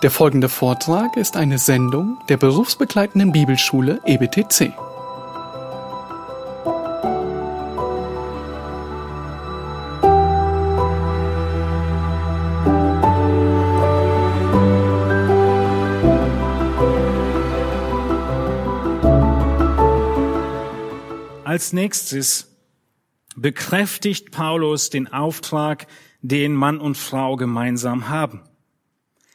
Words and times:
Der 0.00 0.12
folgende 0.12 0.48
Vortrag 0.48 1.16
ist 1.16 1.36
eine 1.36 1.58
Sendung 1.58 2.18
der 2.28 2.36
berufsbegleitenden 2.36 3.32
Bibelschule 3.32 4.00
EBTC. 4.06 4.72
Als 21.42 21.72
nächstes 21.72 22.56
bekräftigt 23.34 24.30
Paulus 24.30 24.90
den 24.90 25.12
Auftrag, 25.12 25.88
den 26.22 26.54
Mann 26.54 26.78
und 26.78 26.96
Frau 26.96 27.34
gemeinsam 27.34 28.08
haben. 28.08 28.44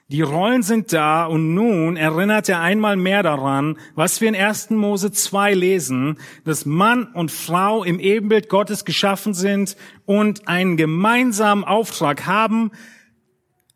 Die 0.09 0.21
Rollen 0.21 0.63
sind 0.63 0.91
da 0.91 1.25
und 1.25 1.53
nun 1.53 1.95
erinnert 1.95 2.49
er 2.49 2.59
einmal 2.59 2.97
mehr 2.97 3.23
daran, 3.23 3.77
was 3.95 4.19
wir 4.21 4.27
in 4.27 4.35
1. 4.35 4.71
Mose 4.71 5.11
2 5.11 5.53
lesen, 5.53 6.19
dass 6.43 6.65
Mann 6.65 7.05
und 7.13 7.31
Frau 7.31 7.83
im 7.83 7.99
Ebenbild 7.99 8.49
Gottes 8.49 8.85
geschaffen 8.85 9.33
sind 9.33 9.77
und 10.05 10.47
einen 10.47 10.77
gemeinsamen 10.77 11.63
Auftrag 11.63 12.25
haben. 12.25 12.71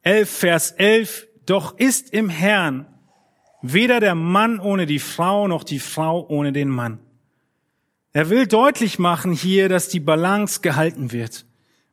11 0.03 0.29
Vers 0.29 0.71
11, 0.71 1.27
doch 1.45 1.77
ist 1.79 2.13
im 2.13 2.29
Herrn 2.29 2.85
weder 3.61 3.99
der 3.99 4.15
Mann 4.15 4.59
ohne 4.59 4.85
die 4.85 4.99
Frau 4.99 5.47
noch 5.47 5.63
die 5.63 5.79
Frau 5.79 6.27
ohne 6.27 6.51
den 6.51 6.69
Mann. 6.69 6.99
Er 8.13 8.29
will 8.29 8.47
deutlich 8.47 8.99
machen 8.99 9.31
hier, 9.31 9.69
dass 9.69 9.89
die 9.89 9.99
Balance 9.99 10.61
gehalten 10.61 11.11
wird, 11.11 11.45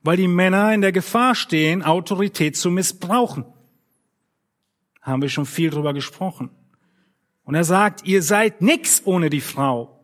weil 0.03 0.17
die 0.17 0.29
Männer 0.29 0.73
in 0.73 0.81
der 0.81 0.93
Gefahr 0.93 1.35
stehen, 1.35 1.83
Autorität 1.83 2.57
zu 2.57 2.71
missbrauchen. 2.71 3.45
Haben 5.05 5.23
wir 5.23 5.29
schon 5.29 5.47
viel 5.47 5.71
drüber 5.71 5.95
gesprochen. 5.95 6.51
Und 7.45 7.55
er 7.55 7.65
sagt, 7.65 8.05
ihr 8.05 8.23
seid 8.23 8.63
nix 8.63 9.03
ohne 9.05 9.31
die 9.31 9.43
Frau. 9.43 10.01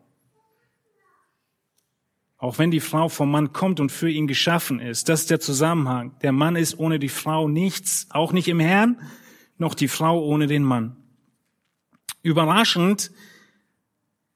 Auch 2.37 2.57
wenn 2.59 2.71
die 2.71 2.79
Frau 2.79 3.09
vom 3.09 3.29
Mann 3.29 3.51
kommt 3.51 3.79
und 3.79 3.91
für 3.91 4.09
ihn 4.09 4.27
geschaffen 4.27 4.79
ist. 4.79 5.09
Das 5.09 5.21
ist 5.21 5.31
der 5.31 5.39
Zusammenhang. 5.39 6.17
Der 6.21 6.31
Mann 6.31 6.55
ist 6.55 6.79
ohne 6.79 6.99
die 6.99 7.09
Frau 7.09 7.47
nichts, 7.47 8.07
auch 8.11 8.31
nicht 8.31 8.47
im 8.47 8.59
Herrn, 8.59 9.01
noch 9.57 9.73
die 9.73 9.87
Frau 9.87 10.23
ohne 10.23 10.47
den 10.47 10.63
Mann. 10.63 10.95
Überraschend 12.21 13.11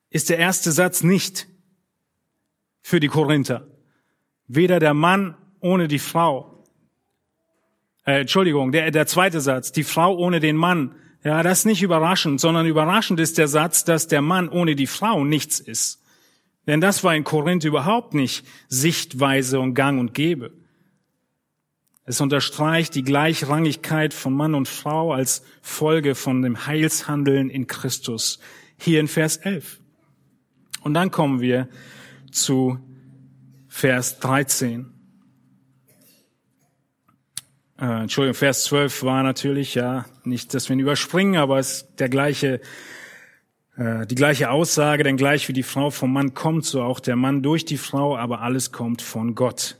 ist 0.09 0.29
der 0.29 0.39
erste 0.39 0.71
Satz 0.71 1.03
nicht 1.03 1.47
für 2.81 2.99
die 2.99 3.07
Korinther. 3.07 3.67
Weder 4.47 4.79
der 4.79 4.93
Mann 4.93 5.35
ohne 5.59 5.87
die 5.87 5.99
Frau. 5.99 6.54
Äh, 8.05 8.21
Entschuldigung, 8.21 8.71
der, 8.71 8.91
der 8.91 9.07
zweite 9.07 9.41
Satz, 9.41 9.71
die 9.71 9.83
Frau 9.83 10.15
ohne 10.15 10.39
den 10.39 10.55
Mann. 10.55 10.95
Ja, 11.23 11.41
das 11.41 11.59
ist 11.59 11.65
nicht 11.65 11.81
überraschend, 11.81 12.39
sondern 12.39 12.67
überraschend 12.67 13.19
ist 13.19 13.37
der 13.37 13.47
Satz, 13.47 13.83
dass 13.83 14.07
der 14.07 14.21
Mann 14.21 14.47
ohne 14.47 14.75
die 14.75 14.87
Frau 14.87 15.23
nichts 15.23 15.59
ist. 15.59 16.03
Denn 16.67 16.81
das 16.81 17.03
war 17.03 17.15
in 17.15 17.23
Korinth 17.23 17.63
überhaupt 17.63 18.13
nicht 18.13 18.45
Sichtweise 18.67 19.59
und 19.59 19.73
Gang 19.73 19.99
und 19.99 20.13
Gebe. 20.13 20.53
Es 22.05 22.21
unterstreicht 22.21 22.93
die 22.93 23.03
Gleichrangigkeit 23.03 24.13
von 24.13 24.33
Mann 24.33 24.53
und 24.53 24.67
Frau 24.67 25.11
als 25.11 25.43
Folge 25.63 26.13
von 26.13 26.43
dem 26.43 26.67
Heilshandeln 26.67 27.49
in 27.49 27.65
Christus. 27.65 28.39
Hier 28.77 28.99
in 28.99 29.07
Vers 29.07 29.37
11. 29.37 29.79
Und 30.81 30.93
dann 30.93 31.09
kommen 31.09 31.41
wir 31.41 31.67
zu 32.31 32.77
Vers 33.67 34.19
13. 34.19 34.94
Äh, 37.79 38.03
Entschuldigung, 38.03 38.35
Vers 38.35 38.63
12 38.65 39.03
war 39.03 39.21
natürlich, 39.23 39.75
ja, 39.75 40.05
nicht, 40.23 40.53
dass 40.53 40.69
wir 40.69 40.75
ihn 40.75 40.79
überspringen, 40.79 41.35
aber 41.35 41.59
es 41.59 41.71
ist 41.71 41.99
der 41.99 42.07
gleiche, 42.07 42.61
äh, 43.75 44.07
die 44.07 44.15
gleiche 44.15 44.49
Aussage, 44.49 45.03
denn 45.03 45.17
gleich 45.17 45.49
wie 45.49 45.53
die 45.53 45.63
Frau 45.63 45.89
vom 45.89 46.13
Mann 46.13 46.33
kommt, 46.33 46.65
so 46.65 46.81
auch 46.81 47.01
der 47.01 47.17
Mann 47.17 47.43
durch 47.43 47.65
die 47.65 47.77
Frau, 47.77 48.15
aber 48.15 48.41
alles 48.41 48.71
kommt 48.71 49.01
von 49.01 49.35
Gott. 49.35 49.77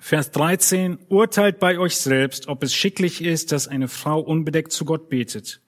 Vers 0.00 0.30
13, 0.30 0.98
urteilt 1.08 1.58
bei 1.58 1.78
euch 1.78 1.96
selbst, 1.96 2.46
ob 2.48 2.62
es 2.62 2.74
schicklich 2.74 3.22
ist, 3.22 3.50
dass 3.52 3.68
eine 3.68 3.88
Frau 3.88 4.20
unbedeckt 4.20 4.72
zu 4.72 4.84
Gott 4.84 5.08
betet. 5.08 5.60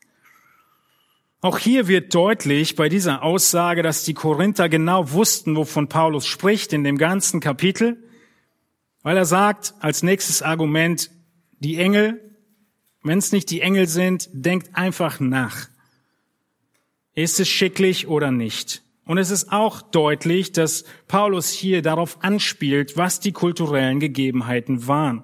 Auch 1.40 1.58
hier 1.58 1.88
wird 1.88 2.14
deutlich 2.14 2.74
bei 2.74 2.88
dieser 2.88 3.22
Aussage, 3.22 3.82
dass 3.82 4.04
die 4.04 4.14
Korinther 4.14 4.68
genau 4.68 5.10
wussten, 5.10 5.56
wovon 5.56 5.88
Paulus 5.88 6.26
spricht 6.26 6.72
in 6.72 6.84
dem 6.84 6.96
ganzen 6.96 7.40
Kapitel, 7.40 8.02
weil 9.02 9.16
er 9.16 9.26
sagt 9.26 9.74
als 9.80 10.02
nächstes 10.02 10.40
Argument, 10.40 11.10
die 11.64 11.78
Engel, 11.78 12.20
wenn 13.02 13.18
es 13.18 13.32
nicht 13.32 13.50
die 13.50 13.62
Engel 13.62 13.88
sind, 13.88 14.28
denkt 14.32 14.76
einfach 14.76 15.18
nach. 15.18 15.68
Ist 17.14 17.40
es 17.40 17.48
schicklich 17.48 18.06
oder 18.06 18.30
nicht? 18.30 18.82
Und 19.06 19.18
es 19.18 19.30
ist 19.30 19.50
auch 19.50 19.82
deutlich, 19.82 20.52
dass 20.52 20.84
Paulus 21.08 21.50
hier 21.50 21.82
darauf 21.82 22.22
anspielt, 22.22 22.96
was 22.96 23.20
die 23.20 23.32
kulturellen 23.32 23.98
Gegebenheiten 23.98 24.86
waren. 24.86 25.22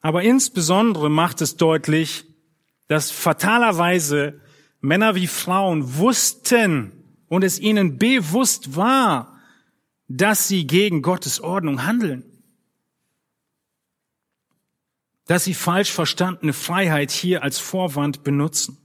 Aber 0.00 0.22
insbesondere 0.22 1.10
macht 1.10 1.40
es 1.42 1.56
deutlich, 1.56 2.24
dass 2.88 3.10
fatalerweise 3.10 4.40
Männer 4.80 5.14
wie 5.14 5.26
Frauen 5.26 5.96
wussten 5.98 6.92
und 7.28 7.44
es 7.44 7.60
ihnen 7.60 7.98
bewusst 7.98 8.76
war, 8.76 9.38
dass 10.08 10.48
sie 10.48 10.66
gegen 10.66 11.02
Gottes 11.02 11.40
Ordnung 11.40 11.84
handeln. 11.84 12.29
Dass 15.30 15.44
sie 15.44 15.54
falsch 15.54 15.92
verstandene 15.92 16.52
Freiheit 16.52 17.12
hier 17.12 17.44
als 17.44 17.60
Vorwand 17.60 18.24
benutzen. 18.24 18.78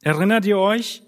Erinnert 0.00 0.46
ihr 0.46 0.56
euch? 0.56 1.02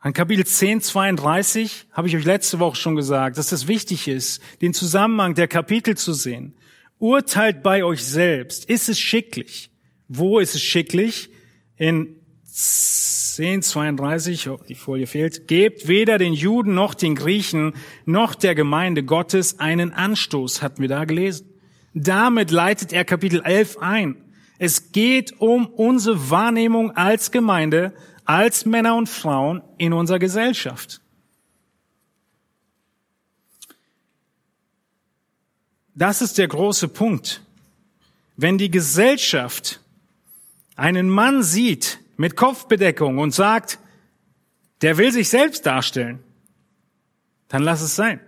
An 0.00 0.12
Kapitel 0.12 0.44
10, 0.44 0.82
32 0.82 1.86
habe 1.92 2.08
ich 2.08 2.16
euch 2.16 2.26
letzte 2.26 2.58
Woche 2.58 2.76
schon 2.76 2.94
gesagt, 2.94 3.38
dass 3.38 3.52
es 3.52 3.66
wichtig 3.66 4.06
ist, 4.06 4.42
den 4.60 4.74
Zusammenhang 4.74 5.34
der 5.34 5.48
Kapitel 5.48 5.96
zu 5.96 6.12
sehen. 6.12 6.58
Urteilt 6.98 7.62
bei 7.62 7.84
euch 7.84 8.04
selbst. 8.04 8.66
Ist 8.66 8.90
es 8.90 9.00
schicklich? 9.00 9.70
Wo 10.08 10.40
ist 10.40 10.54
es 10.54 10.62
schicklich? 10.62 11.30
In 11.78 12.16
10, 12.44 13.62
32, 13.62 14.50
oh, 14.50 14.60
die 14.68 14.74
Folie 14.74 15.06
fehlt, 15.06 15.48
gebt 15.48 15.88
weder 15.88 16.18
den 16.18 16.34
Juden 16.34 16.74
noch 16.74 16.92
den 16.92 17.14
Griechen 17.14 17.72
noch 18.04 18.34
der 18.34 18.54
Gemeinde 18.54 19.04
Gottes 19.04 19.58
einen 19.58 19.94
Anstoß, 19.94 20.60
hatten 20.60 20.82
wir 20.82 20.88
da 20.88 21.06
gelesen. 21.06 21.47
Damit 22.00 22.52
leitet 22.52 22.92
er 22.92 23.04
Kapitel 23.04 23.42
11 23.42 23.78
ein. 23.78 24.16
Es 24.58 24.92
geht 24.92 25.40
um 25.40 25.66
unsere 25.66 26.30
Wahrnehmung 26.30 26.96
als 26.96 27.32
Gemeinde, 27.32 27.92
als 28.24 28.64
Männer 28.64 28.94
und 28.94 29.08
Frauen 29.08 29.62
in 29.78 29.92
unserer 29.92 30.20
Gesellschaft. 30.20 31.00
Das 35.96 36.22
ist 36.22 36.38
der 36.38 36.46
große 36.46 36.86
Punkt. 36.86 37.42
Wenn 38.36 38.58
die 38.58 38.70
Gesellschaft 38.70 39.80
einen 40.76 41.10
Mann 41.10 41.42
sieht, 41.42 41.98
mit 42.16 42.36
Kopfbedeckung 42.36 43.18
und 43.18 43.34
sagt, 43.34 43.80
der 44.82 44.98
will 44.98 45.10
sich 45.10 45.28
selbst 45.28 45.66
darstellen, 45.66 46.20
dann 47.48 47.64
lass 47.64 47.80
es 47.80 47.96
sein. 47.96 48.20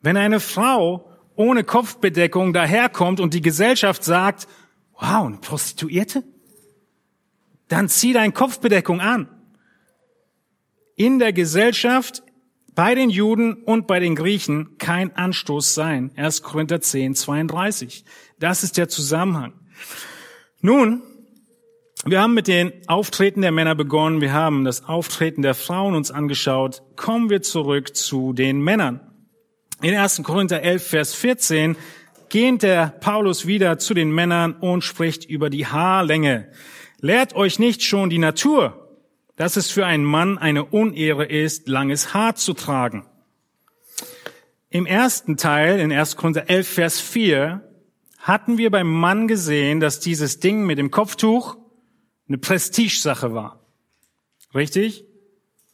Wenn 0.00 0.16
eine 0.16 0.40
Frau 0.40 1.11
ohne 1.36 1.64
Kopfbedeckung 1.64 2.52
daherkommt 2.52 3.20
und 3.20 3.34
die 3.34 3.40
Gesellschaft 3.40 4.04
sagt, 4.04 4.46
wow, 4.94 5.26
eine 5.26 5.38
Prostituierte? 5.38 6.24
Dann 7.68 7.88
zieh 7.88 8.12
deine 8.12 8.32
Kopfbedeckung 8.32 9.00
an. 9.00 9.28
In 10.94 11.18
der 11.18 11.32
Gesellschaft, 11.32 12.22
bei 12.74 12.94
den 12.94 13.10
Juden 13.10 13.54
und 13.54 13.86
bei 13.86 14.00
den 14.00 14.14
Griechen 14.14 14.78
kein 14.78 15.14
Anstoß 15.14 15.74
sein. 15.74 16.10
1. 16.16 16.42
Korinther 16.42 16.80
10, 16.80 17.14
32. 17.14 18.04
Das 18.38 18.62
ist 18.62 18.76
der 18.76 18.88
Zusammenhang. 18.88 19.54
Nun, 20.60 21.02
wir 22.04 22.20
haben 22.20 22.34
mit 22.34 22.48
den 22.48 22.72
Auftreten 22.88 23.42
der 23.42 23.52
Männer 23.52 23.74
begonnen, 23.74 24.20
wir 24.20 24.32
haben 24.32 24.64
das 24.64 24.84
Auftreten 24.84 25.42
der 25.42 25.54
Frauen 25.54 25.94
uns 25.94 26.10
angeschaut. 26.10 26.82
Kommen 26.96 27.30
wir 27.30 27.42
zurück 27.42 27.94
zu 27.94 28.32
den 28.32 28.60
Männern. 28.60 29.11
In 29.82 29.96
1. 29.96 30.22
Korinther 30.22 30.62
11, 30.62 30.86
Vers 30.86 31.14
14 31.14 31.76
geht 32.28 32.62
der 32.62 32.86
Paulus 33.00 33.48
wieder 33.48 33.78
zu 33.78 33.94
den 33.94 34.12
Männern 34.12 34.52
und 34.52 34.84
spricht 34.84 35.24
über 35.24 35.50
die 35.50 35.66
Haarlänge. 35.66 36.52
Lehrt 37.00 37.34
euch 37.34 37.58
nicht 37.58 37.82
schon 37.82 38.08
die 38.08 38.18
Natur, 38.18 38.96
dass 39.34 39.56
es 39.56 39.72
für 39.72 39.84
einen 39.84 40.04
Mann 40.04 40.38
eine 40.38 40.66
Unehre 40.66 41.24
ist, 41.24 41.66
langes 41.66 42.14
Haar 42.14 42.36
zu 42.36 42.52
tragen. 42.52 43.06
Im 44.70 44.86
ersten 44.86 45.36
Teil, 45.36 45.80
in 45.80 45.92
1. 45.92 46.14
Korinther 46.14 46.48
11, 46.48 46.68
Vers 46.68 47.00
4, 47.00 47.68
hatten 48.18 48.58
wir 48.58 48.70
beim 48.70 48.88
Mann 48.88 49.26
gesehen, 49.26 49.80
dass 49.80 49.98
dieses 49.98 50.38
Ding 50.38 50.64
mit 50.64 50.78
dem 50.78 50.92
Kopftuch 50.92 51.56
eine 52.28 52.38
Prestigesache 52.38 53.34
war. 53.34 53.66
Richtig? 54.54 55.04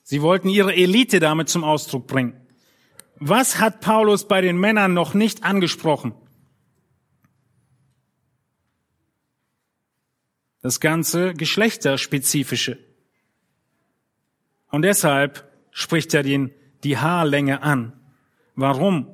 Sie 0.03 0.23
wollten 0.23 0.49
ihre 0.49 0.75
Elite 0.75 1.21
damit 1.21 1.51
zum 1.51 1.63
Ausdruck 1.63 2.07
bringen. 2.07 2.38
Was 3.20 3.59
hat 3.59 3.81
Paulus 3.81 4.29
bei 4.29 4.41
den 4.41 4.59
Männern 4.59 4.94
noch 4.94 5.15
nicht 5.15 5.43
angesprochen? 5.43 6.15
Das 10.62 10.81
ganze 10.81 11.35
Geschlechterspezifische. 11.35 12.79
Und 14.70 14.82
deshalb 14.82 15.50
spricht 15.70 16.15
er 16.15 16.23
den, 16.23 16.50
die 16.85 16.99
Haarlänge 16.99 17.62
an. 17.62 17.93
Warum? 18.55 19.09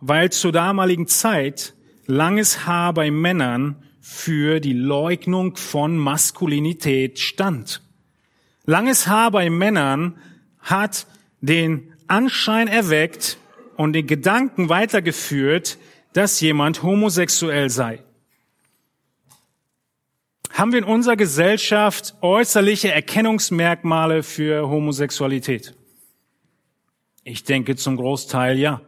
Weil 0.00 0.30
zur 0.30 0.52
damaligen 0.52 1.06
Zeit 1.06 1.74
langes 2.06 2.66
Haar 2.66 2.92
bei 2.92 3.10
Männern 3.10 3.82
für 4.00 4.60
die 4.60 4.72
Leugnung 4.72 5.56
von 5.56 5.96
Maskulinität 5.96 7.18
stand. 7.18 7.82
Langes 8.64 9.06
Haar 9.06 9.30
bei 9.30 9.50
Männern 9.50 10.18
hat 10.60 11.06
den 11.40 11.94
Anschein 12.08 12.68
erweckt 12.68 13.38
und 13.76 13.92
den 13.92 14.06
Gedanken 14.06 14.68
weitergeführt, 14.68 15.78
dass 16.12 16.40
jemand 16.40 16.82
homosexuell 16.82 17.70
sei. 17.70 18.02
Haben 20.50 20.72
wir 20.72 20.80
in 20.80 20.84
unserer 20.84 21.16
Gesellschaft 21.16 22.16
äußerliche 22.20 22.90
Erkennungsmerkmale 22.90 24.22
für 24.22 24.68
Homosexualität? 24.68 25.74
Ich 27.22 27.44
denke 27.44 27.76
zum 27.76 27.96
Großteil 27.96 28.58
ja. 28.58 28.80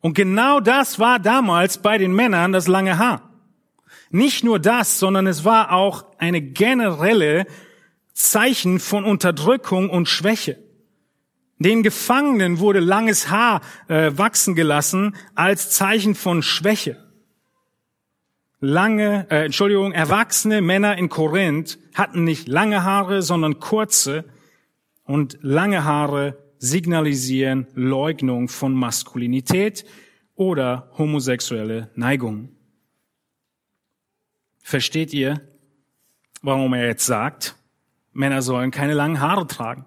Und 0.00 0.14
genau 0.14 0.60
das 0.60 1.00
war 1.00 1.18
damals 1.18 1.78
bei 1.78 1.98
den 1.98 2.14
Männern 2.14 2.52
das 2.52 2.68
lange 2.68 2.98
Haar. 2.98 3.28
Nicht 4.10 4.44
nur 4.44 4.60
das, 4.60 5.00
sondern 5.00 5.26
es 5.26 5.44
war 5.44 5.72
auch 5.72 6.04
eine 6.18 6.40
generelle 6.40 7.46
Zeichen 8.12 8.78
von 8.78 9.04
Unterdrückung 9.04 9.90
und 9.90 10.08
Schwäche. 10.08 10.65
Den 11.58 11.82
Gefangenen 11.82 12.58
wurde 12.58 12.80
langes 12.80 13.30
Haar 13.30 13.62
äh, 13.88 14.12
wachsen 14.14 14.54
gelassen 14.54 15.16
als 15.34 15.70
Zeichen 15.70 16.14
von 16.14 16.42
Schwäche. 16.42 17.02
Lange, 18.60 19.26
äh, 19.30 19.46
Entschuldigung, 19.46 19.92
erwachsene 19.92 20.60
Männer 20.60 20.98
in 20.98 21.08
Korinth 21.08 21.78
hatten 21.94 22.24
nicht 22.24 22.48
lange 22.48 22.84
Haare, 22.84 23.22
sondern 23.22 23.58
kurze. 23.60 24.24
Und 25.04 25.38
lange 25.40 25.84
Haare 25.84 26.36
signalisieren 26.58 27.66
Leugnung 27.74 28.48
von 28.48 28.74
Maskulinität 28.74 29.84
oder 30.34 30.90
homosexuelle 30.98 31.90
Neigung. 31.94 32.50
Versteht 34.62 35.14
ihr, 35.14 35.40
warum 36.42 36.74
er 36.74 36.86
jetzt 36.86 37.06
sagt, 37.06 37.56
Männer 38.12 38.42
sollen 38.42 38.70
keine 38.70 38.94
langen 38.94 39.20
Haare 39.20 39.46
tragen? 39.46 39.84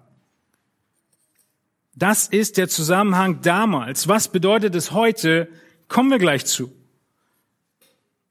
Das 1.94 2.28
ist 2.28 2.56
der 2.56 2.68
Zusammenhang 2.68 3.40
damals. 3.42 4.08
Was 4.08 4.28
bedeutet 4.28 4.74
es 4.74 4.92
heute? 4.92 5.48
Kommen 5.88 6.10
wir 6.10 6.18
gleich 6.18 6.46
zu. 6.46 6.72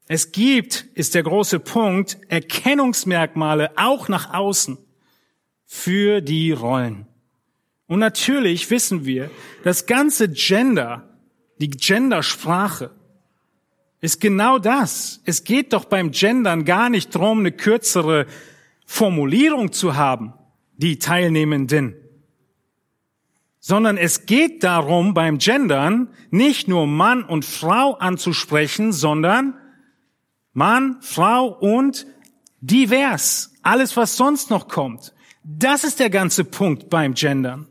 Es 0.08 0.32
gibt, 0.32 0.86
ist 0.94 1.14
der 1.14 1.22
große 1.22 1.60
Punkt, 1.60 2.18
Erkennungsmerkmale 2.28 3.70
auch 3.76 4.08
nach 4.08 4.34
außen 4.34 4.76
für 5.66 6.20
die 6.20 6.50
Rollen. 6.50 7.06
Und 7.86 8.00
natürlich 8.00 8.70
wissen 8.70 9.04
wir, 9.04 9.30
das 9.62 9.86
ganze 9.86 10.28
Gender, 10.28 11.08
die 11.60 11.70
Gendersprache, 11.70 12.90
ist 14.00 14.20
genau 14.20 14.58
das. 14.58 15.20
Es 15.26 15.44
geht 15.44 15.72
doch 15.72 15.84
beim 15.84 16.10
Gendern 16.10 16.64
gar 16.64 16.88
nicht 16.88 17.14
darum, 17.14 17.40
eine 17.40 17.52
kürzere 17.52 18.26
Formulierung 18.86 19.72
zu 19.72 19.94
haben, 19.94 20.32
die 20.76 20.98
Teilnehmenden 20.98 21.94
sondern 23.60 23.98
es 23.98 24.24
geht 24.24 24.64
darum, 24.64 25.12
beim 25.12 25.36
Gendern 25.36 26.08
nicht 26.30 26.66
nur 26.66 26.86
Mann 26.86 27.22
und 27.22 27.44
Frau 27.44 27.94
anzusprechen, 27.94 28.92
sondern 28.92 29.54
Mann, 30.52 31.00
Frau 31.02 31.46
und 31.46 32.06
divers. 32.60 33.52
Alles, 33.62 33.96
was 33.96 34.16
sonst 34.16 34.50
noch 34.50 34.66
kommt. 34.66 35.14
Das 35.44 35.84
ist 35.84 36.00
der 36.00 36.10
ganze 36.10 36.44
Punkt 36.44 36.88
beim 36.88 37.14
Gendern. 37.14 37.68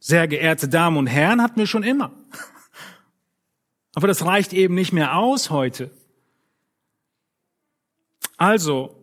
Sehr 0.00 0.26
geehrte 0.26 0.68
Damen 0.68 0.96
und 0.96 1.06
Herren, 1.06 1.40
hatten 1.40 1.60
wir 1.60 1.68
schon 1.68 1.84
immer. 1.84 2.12
Aber 3.94 4.08
das 4.08 4.24
reicht 4.24 4.52
eben 4.52 4.74
nicht 4.74 4.92
mehr 4.92 5.16
aus 5.16 5.50
heute. 5.50 5.92
Also, 8.36 8.96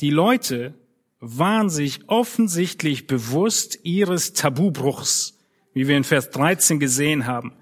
die 0.00 0.10
Leute, 0.10 0.74
waren 1.20 1.68
sich 1.68 2.08
offensichtlich 2.08 3.06
bewusst 3.06 3.78
ihres 3.82 4.32
Tabubruchs, 4.32 5.38
wie 5.74 5.86
wir 5.86 5.96
in 5.96 6.04
Vers 6.04 6.30
13 6.30 6.80
gesehen 6.80 7.26
haben. 7.26 7.52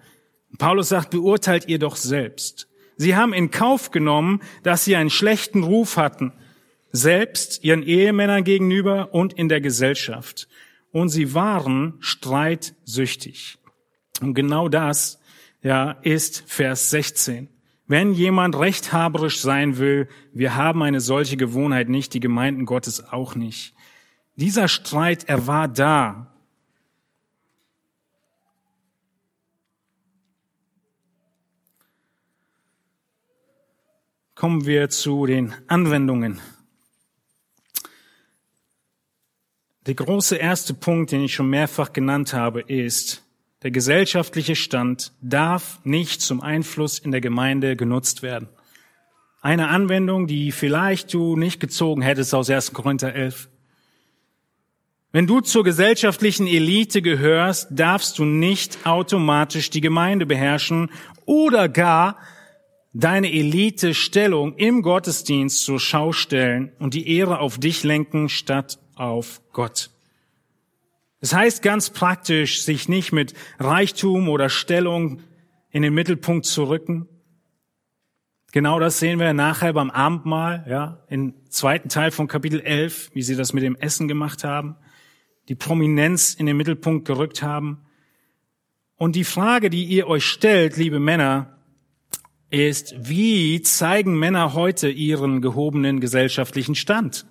Paulus 0.56 0.88
sagt, 0.88 1.10
beurteilt 1.10 1.68
ihr 1.68 1.78
doch 1.78 1.96
selbst. 1.96 2.68
Sie 2.96 3.16
haben 3.16 3.32
in 3.32 3.50
Kauf 3.50 3.90
genommen, 3.90 4.40
dass 4.62 4.84
sie 4.84 4.96
einen 4.96 5.10
schlechten 5.10 5.62
Ruf 5.62 5.96
hatten, 5.96 6.32
selbst 6.90 7.62
ihren 7.64 7.82
Ehemännern 7.82 8.44
gegenüber 8.44 9.12
und 9.12 9.34
in 9.34 9.48
der 9.48 9.60
Gesellschaft. 9.60 10.48
Und 10.90 11.10
sie 11.10 11.34
waren 11.34 11.94
streitsüchtig. 12.00 13.58
Und 14.20 14.34
genau 14.34 14.68
das, 14.68 15.20
ja, 15.62 15.92
ist 16.02 16.44
Vers 16.46 16.90
16. 16.90 17.48
Wenn 17.88 18.12
jemand 18.12 18.58
rechthaberisch 18.58 19.40
sein 19.40 19.78
will, 19.78 20.08
wir 20.34 20.54
haben 20.54 20.82
eine 20.82 21.00
solche 21.00 21.38
Gewohnheit 21.38 21.88
nicht, 21.88 22.12
die 22.12 22.20
Gemeinden 22.20 22.66
Gottes 22.66 23.02
auch 23.12 23.34
nicht. 23.34 23.74
Dieser 24.36 24.68
Streit, 24.68 25.24
er 25.26 25.46
war 25.46 25.68
da. 25.68 26.30
Kommen 34.34 34.66
wir 34.66 34.90
zu 34.90 35.24
den 35.24 35.54
Anwendungen. 35.66 36.40
Der 39.86 39.94
große 39.94 40.36
erste 40.36 40.74
Punkt, 40.74 41.10
den 41.10 41.22
ich 41.22 41.34
schon 41.34 41.48
mehrfach 41.48 41.94
genannt 41.94 42.34
habe, 42.34 42.60
ist, 42.60 43.24
der 43.62 43.70
gesellschaftliche 43.70 44.54
Stand 44.54 45.12
darf 45.20 45.80
nicht 45.84 46.20
zum 46.20 46.40
Einfluss 46.40 46.98
in 46.98 47.10
der 47.10 47.20
Gemeinde 47.20 47.74
genutzt 47.76 48.22
werden. 48.22 48.48
Eine 49.40 49.68
Anwendung, 49.68 50.26
die 50.26 50.52
vielleicht 50.52 51.12
du 51.12 51.36
nicht 51.36 51.60
gezogen 51.60 52.02
hättest 52.02 52.34
aus 52.34 52.50
1. 52.50 52.72
Korinther 52.72 53.14
11. 53.14 53.48
Wenn 55.10 55.26
du 55.26 55.40
zur 55.40 55.64
gesellschaftlichen 55.64 56.46
Elite 56.46 57.02
gehörst, 57.02 57.68
darfst 57.70 58.18
du 58.18 58.24
nicht 58.24 58.86
automatisch 58.86 59.70
die 59.70 59.80
Gemeinde 59.80 60.26
beherrschen 60.26 60.90
oder 61.24 61.68
gar 61.68 62.18
deine 62.92 63.32
Elite-Stellung 63.32 64.56
im 64.56 64.82
Gottesdienst 64.82 65.64
zur 65.64 65.80
Schau 65.80 66.12
stellen 66.12 66.72
und 66.78 66.94
die 66.94 67.08
Ehre 67.16 67.38
auf 67.38 67.58
dich 67.58 67.84
lenken 67.84 68.28
statt 68.28 68.78
auf 68.96 69.40
Gott. 69.52 69.90
Das 71.20 71.34
heißt 71.34 71.62
ganz 71.62 71.90
praktisch, 71.90 72.62
sich 72.62 72.88
nicht 72.88 73.12
mit 73.12 73.34
Reichtum 73.58 74.28
oder 74.28 74.48
Stellung 74.48 75.20
in 75.70 75.82
den 75.82 75.94
Mittelpunkt 75.94 76.46
zu 76.46 76.64
rücken. 76.64 77.08
Genau 78.52 78.78
das 78.78 78.98
sehen 78.98 79.18
wir 79.18 79.32
nachher 79.34 79.72
beim 79.72 79.90
Abendmahl, 79.90 80.64
ja, 80.68 81.04
im 81.08 81.34
zweiten 81.50 81.88
Teil 81.88 82.10
von 82.10 82.28
Kapitel 82.28 82.60
11, 82.60 83.10
wie 83.12 83.22
sie 83.22 83.36
das 83.36 83.52
mit 83.52 83.62
dem 83.62 83.76
Essen 83.76 84.08
gemacht 84.08 84.42
haben, 84.44 84.76
die 85.48 85.54
Prominenz 85.54 86.34
in 86.34 86.46
den 86.46 86.56
Mittelpunkt 86.56 87.06
gerückt 87.06 87.42
haben. 87.42 87.82
Und 88.96 89.16
die 89.16 89.24
Frage, 89.24 89.70
die 89.70 89.84
ihr 89.84 90.06
euch 90.06 90.24
stellt, 90.24 90.76
liebe 90.76 90.98
Männer, 90.98 91.58
ist, 92.50 92.94
wie 92.98 93.60
zeigen 93.60 94.18
Männer 94.18 94.54
heute 94.54 94.88
ihren 94.88 95.42
gehobenen 95.42 96.00
gesellschaftlichen 96.00 96.74
Stand? 96.74 97.26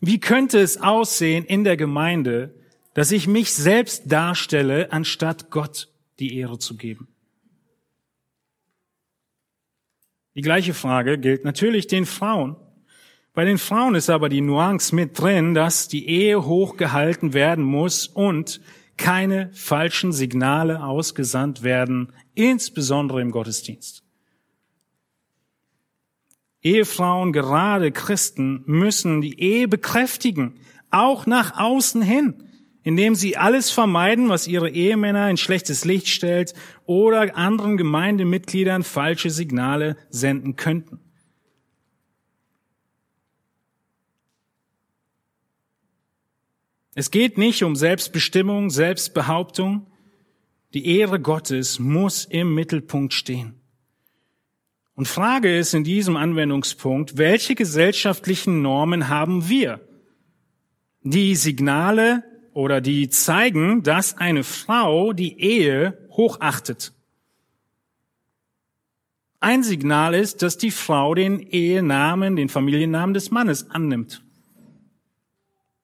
Wie 0.00 0.18
könnte 0.18 0.58
es 0.58 0.80
aussehen 0.80 1.44
in 1.44 1.62
der 1.62 1.76
Gemeinde, 1.76 2.54
dass 2.94 3.10
ich 3.10 3.26
mich 3.26 3.52
selbst 3.52 4.04
darstelle, 4.06 4.92
anstatt 4.92 5.50
Gott 5.50 5.88
die 6.20 6.38
Ehre 6.38 6.58
zu 6.58 6.76
geben. 6.76 7.08
Die 10.36 10.42
gleiche 10.42 10.74
Frage 10.74 11.18
gilt 11.18 11.44
natürlich 11.44 11.86
den 11.86 12.06
Frauen. 12.06 12.56
Bei 13.34 13.44
den 13.44 13.58
Frauen 13.58 13.96
ist 13.96 14.10
aber 14.10 14.28
die 14.28 14.40
Nuance 14.40 14.94
mit 14.94 15.20
drin, 15.20 15.54
dass 15.54 15.88
die 15.88 16.08
Ehe 16.08 16.44
hochgehalten 16.44 17.34
werden 17.34 17.64
muss 17.64 18.06
und 18.06 18.60
keine 18.96 19.50
falschen 19.52 20.12
Signale 20.12 20.84
ausgesandt 20.84 21.64
werden, 21.64 22.12
insbesondere 22.34 23.20
im 23.20 23.32
Gottesdienst. 23.32 24.04
Ehefrauen, 26.62 27.32
gerade 27.32 27.90
Christen, 27.90 28.62
müssen 28.66 29.20
die 29.20 29.38
Ehe 29.40 29.66
bekräftigen, 29.66 30.60
auch 30.90 31.26
nach 31.26 31.58
außen 31.58 32.00
hin 32.00 32.53
indem 32.84 33.14
sie 33.14 33.36
alles 33.36 33.70
vermeiden, 33.70 34.28
was 34.28 34.46
ihre 34.46 34.70
Ehemänner 34.70 35.28
in 35.30 35.38
schlechtes 35.38 35.84
Licht 35.84 36.08
stellt 36.08 36.54
oder 36.84 37.34
anderen 37.34 37.78
Gemeindemitgliedern 37.78 38.84
falsche 38.84 39.30
Signale 39.30 39.96
senden 40.10 40.54
könnten. 40.54 41.00
Es 46.94 47.10
geht 47.10 47.38
nicht 47.38 47.64
um 47.64 47.74
Selbstbestimmung, 47.74 48.70
Selbstbehauptung. 48.70 49.86
Die 50.74 50.98
Ehre 50.98 51.18
Gottes 51.18 51.78
muss 51.78 52.24
im 52.24 52.54
Mittelpunkt 52.54 53.14
stehen. 53.14 53.54
Und 54.94 55.08
Frage 55.08 55.56
ist 55.56 55.74
in 55.74 55.82
diesem 55.82 56.16
Anwendungspunkt, 56.16 57.16
welche 57.16 57.56
gesellschaftlichen 57.56 58.62
Normen 58.62 59.08
haben 59.08 59.48
wir, 59.48 59.80
die 61.02 61.34
Signale 61.34 62.22
oder 62.54 62.80
die 62.80 63.08
zeigen, 63.10 63.82
dass 63.82 64.16
eine 64.16 64.44
Frau 64.44 65.12
die 65.12 65.38
Ehe 65.40 65.98
hochachtet? 66.10 66.92
Ein 69.40 69.62
Signal 69.62 70.14
ist, 70.14 70.40
dass 70.40 70.56
die 70.56 70.70
Frau 70.70 71.14
den 71.14 71.38
Ehenamen, 71.38 72.36
den 72.36 72.48
Familiennamen 72.48 73.12
des 73.12 73.30
Mannes 73.30 73.70
annimmt. 73.70 74.22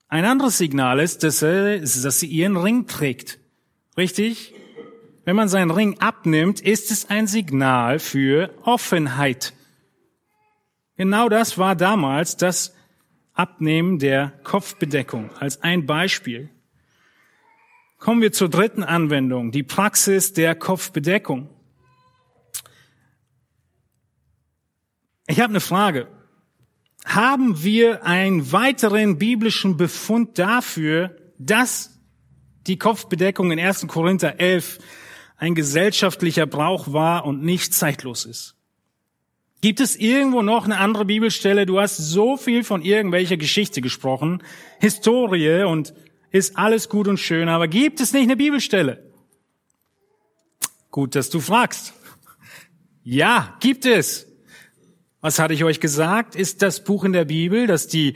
Ein 0.08 0.24
anderes 0.24 0.56
Signal 0.56 0.98
ist, 0.98 1.22
dass, 1.22 1.42
er, 1.42 1.78
dass 1.80 2.18
sie 2.20 2.26
ihren 2.26 2.56
Ring 2.56 2.86
trägt. 2.86 3.38
Richtig? 3.96 4.54
Wenn 5.24 5.36
man 5.36 5.48
seinen 5.48 5.70
Ring 5.70 5.98
abnimmt, 6.00 6.60
ist 6.60 6.90
es 6.90 7.10
ein 7.10 7.26
Signal 7.26 7.98
für 7.98 8.50
Offenheit. 8.62 9.52
Genau 10.96 11.28
das 11.28 11.58
war 11.58 11.76
damals 11.76 12.36
das 12.36 12.74
Abnehmen 13.34 13.98
der 13.98 14.32
Kopfbedeckung 14.42 15.30
als 15.36 15.62
ein 15.62 15.86
Beispiel. 15.86 16.50
Kommen 18.00 18.22
wir 18.22 18.32
zur 18.32 18.48
dritten 18.48 18.82
Anwendung, 18.82 19.52
die 19.52 19.62
Praxis 19.62 20.32
der 20.32 20.54
Kopfbedeckung. 20.54 21.50
Ich 25.26 25.38
habe 25.38 25.50
eine 25.50 25.60
Frage. 25.60 26.08
Haben 27.04 27.62
wir 27.62 28.06
einen 28.06 28.52
weiteren 28.52 29.18
biblischen 29.18 29.76
Befund 29.76 30.38
dafür, 30.38 31.14
dass 31.38 32.00
die 32.66 32.78
Kopfbedeckung 32.78 33.50
in 33.50 33.60
1. 33.60 33.86
Korinther 33.86 34.40
11 34.40 34.78
ein 35.36 35.54
gesellschaftlicher 35.54 36.46
Brauch 36.46 36.94
war 36.94 37.26
und 37.26 37.42
nicht 37.42 37.74
zeitlos 37.74 38.24
ist? 38.24 38.56
Gibt 39.60 39.78
es 39.78 39.94
irgendwo 39.94 40.40
noch 40.40 40.64
eine 40.64 40.78
andere 40.78 41.04
Bibelstelle? 41.04 41.66
Du 41.66 41.78
hast 41.78 41.98
so 41.98 42.38
viel 42.38 42.64
von 42.64 42.80
irgendwelcher 42.80 43.36
Geschichte 43.36 43.82
gesprochen, 43.82 44.42
Historie 44.78 45.64
und 45.64 45.92
ist 46.30 46.56
alles 46.56 46.88
gut 46.88 47.08
und 47.08 47.18
schön, 47.18 47.48
aber 47.48 47.68
gibt 47.68 48.00
es 48.00 48.12
nicht 48.12 48.24
eine 48.24 48.36
Bibelstelle? 48.36 49.10
Gut, 50.90 51.14
dass 51.14 51.30
du 51.30 51.40
fragst. 51.40 51.92
Ja, 53.02 53.56
gibt 53.60 53.86
es. 53.86 54.26
Was 55.20 55.38
hatte 55.38 55.54
ich 55.54 55.64
euch 55.64 55.80
gesagt? 55.80 56.34
Ist 56.34 56.62
das 56.62 56.82
Buch 56.84 57.04
in 57.04 57.12
der 57.12 57.24
Bibel, 57.24 57.66
das 57.66 57.86
die, 57.88 58.14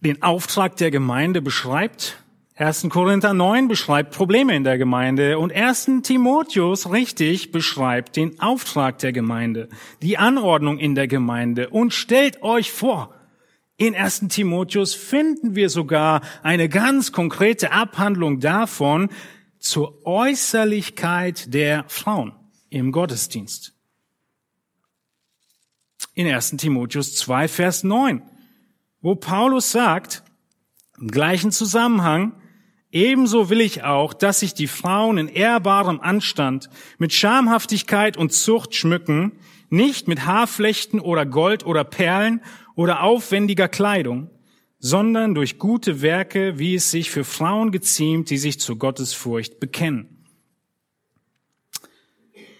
den 0.00 0.22
Auftrag 0.22 0.76
der 0.76 0.90
Gemeinde 0.90 1.42
beschreibt? 1.42 2.22
1. 2.58 2.86
Korinther 2.88 3.34
9 3.34 3.68
beschreibt 3.68 4.14
Probleme 4.14 4.56
in 4.56 4.64
der 4.64 4.78
Gemeinde 4.78 5.38
und 5.38 5.52
1. 5.52 5.90
Timotheus 6.02 6.90
richtig 6.90 7.52
beschreibt 7.52 8.16
den 8.16 8.40
Auftrag 8.40 8.98
der 9.00 9.12
Gemeinde, 9.12 9.68
die 10.00 10.16
Anordnung 10.16 10.78
in 10.78 10.94
der 10.94 11.06
Gemeinde. 11.06 11.68
Und 11.68 11.92
stellt 11.92 12.42
euch 12.42 12.72
vor, 12.72 13.14
in 13.76 13.94
1. 13.94 14.26
Timotheus 14.28 14.94
finden 14.94 15.54
wir 15.54 15.68
sogar 15.70 16.22
eine 16.42 16.68
ganz 16.68 17.12
konkrete 17.12 17.72
Abhandlung 17.72 18.40
davon 18.40 19.10
zur 19.58 20.06
Äußerlichkeit 20.06 21.52
der 21.52 21.84
Frauen 21.88 22.32
im 22.70 22.92
Gottesdienst 22.92 23.76
in 26.16 26.26
1 26.26 26.56
Timotheus 26.56 27.14
2, 27.16 27.46
Vers 27.46 27.84
9, 27.84 28.22
wo 29.02 29.14
Paulus 29.14 29.70
sagt, 29.70 30.24
im 30.98 31.08
gleichen 31.08 31.52
Zusammenhang, 31.52 32.32
ebenso 32.90 33.50
will 33.50 33.60
ich 33.60 33.84
auch, 33.84 34.14
dass 34.14 34.40
sich 34.40 34.54
die 34.54 34.66
Frauen 34.66 35.18
in 35.18 35.28
ehrbarem 35.28 36.00
Anstand 36.00 36.70
mit 36.96 37.12
Schamhaftigkeit 37.12 38.16
und 38.16 38.32
Zucht 38.32 38.74
schmücken, 38.74 39.32
nicht 39.68 40.08
mit 40.08 40.26
Haarflechten 40.26 41.00
oder 41.00 41.26
Gold 41.26 41.66
oder 41.66 41.84
Perlen 41.84 42.42
oder 42.74 43.02
aufwendiger 43.02 43.68
Kleidung, 43.68 44.30
sondern 44.78 45.34
durch 45.34 45.58
gute 45.58 46.02
Werke, 46.02 46.58
wie 46.58 46.74
es 46.74 46.90
sich 46.90 47.10
für 47.10 47.24
Frauen 47.24 47.72
geziemt, 47.72 48.30
die 48.30 48.38
sich 48.38 48.60
zur 48.60 48.78
Gottesfurcht 48.78 49.58
bekennen. 49.60 50.24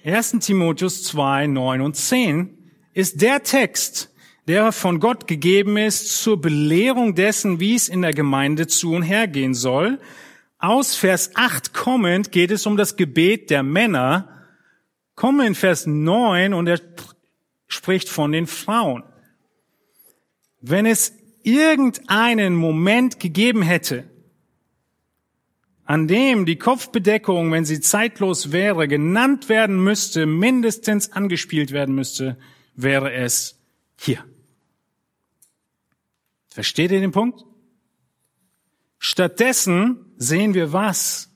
1. 0.05 0.39
Timotheus 0.41 1.03
2, 1.05 1.49
9 1.49 1.81
und 1.81 1.97
10 1.97 2.57
ist 2.95 3.23
der 3.23 3.43
Text, 3.43 4.13
der 4.47 4.71
von 4.71 5.01
Gott 5.01 5.27
gegeben 5.27 5.77
ist 5.77 6.23
zur 6.23 6.41
Belehrung 6.41 7.15
dessen, 7.15 7.59
wie 7.59 7.75
es 7.75 7.89
in 7.89 8.03
der 8.03 8.13
Gemeinde 8.13 8.69
zu 8.69 8.93
und 8.93 9.03
her 9.03 9.27
gehen 9.27 9.55
soll. 9.55 9.99
Aus 10.59 10.95
Vers 10.95 11.33
8 11.35 11.75
kommend 11.75 12.33
geht 12.33 12.51
es 12.51 12.67
um 12.67 12.77
das 12.77 12.97
Gebet 12.97 13.51
der 13.51 13.63
Männer. 13.63 14.36
Komme 15.17 15.47
in 15.47 15.55
Vers 15.55 15.87
9 15.87 16.55
und 16.55 16.67
er 16.67 16.81
spricht 17.67 18.09
von 18.09 18.33
den 18.33 18.47
Frauen. 18.47 19.03
Wenn 20.61 20.87
es 20.87 21.13
irgendeinen 21.43 22.55
Moment 22.55 23.19
gegeben 23.19 23.63
hätte, 23.63 24.05
an 25.85 26.07
dem 26.09 26.47
die 26.47 26.59
Kopfbedeckung, 26.59 27.51
wenn 27.53 27.65
sie 27.65 27.81
zeitlos 27.81 28.53
wäre, 28.53 28.89
genannt 28.89 29.49
werden 29.49 29.83
müsste, 29.83 30.27
mindestens 30.27 31.13
angespielt 31.13 31.73
werden 31.73 31.95
müsste, 31.95 32.37
wäre 32.75 33.13
es 33.13 33.59
hier. 33.97 34.23
Versteht 36.49 36.91
ihr 36.91 37.01
den 37.01 37.13
Punkt? 37.13 37.45
Stattdessen 38.99 40.07
sehen 40.17 40.55
wir 40.55 40.73
was? 40.73 41.31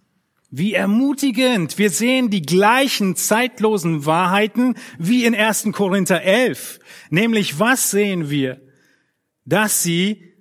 Wie 0.50 0.74
ermutigend. 0.74 1.78
Wir 1.78 1.90
sehen 1.90 2.30
die 2.30 2.42
gleichen 2.42 3.14
zeitlosen 3.14 4.04
Wahrheiten 4.04 4.74
wie 4.98 5.24
in 5.24 5.34
1. 5.34 5.68
Korinther 5.72 6.22
11. 6.22 6.80
Nämlich 7.10 7.60
was 7.60 7.90
sehen 7.90 8.30
wir? 8.30 8.60
Dass 9.44 9.82
sie 9.82 10.34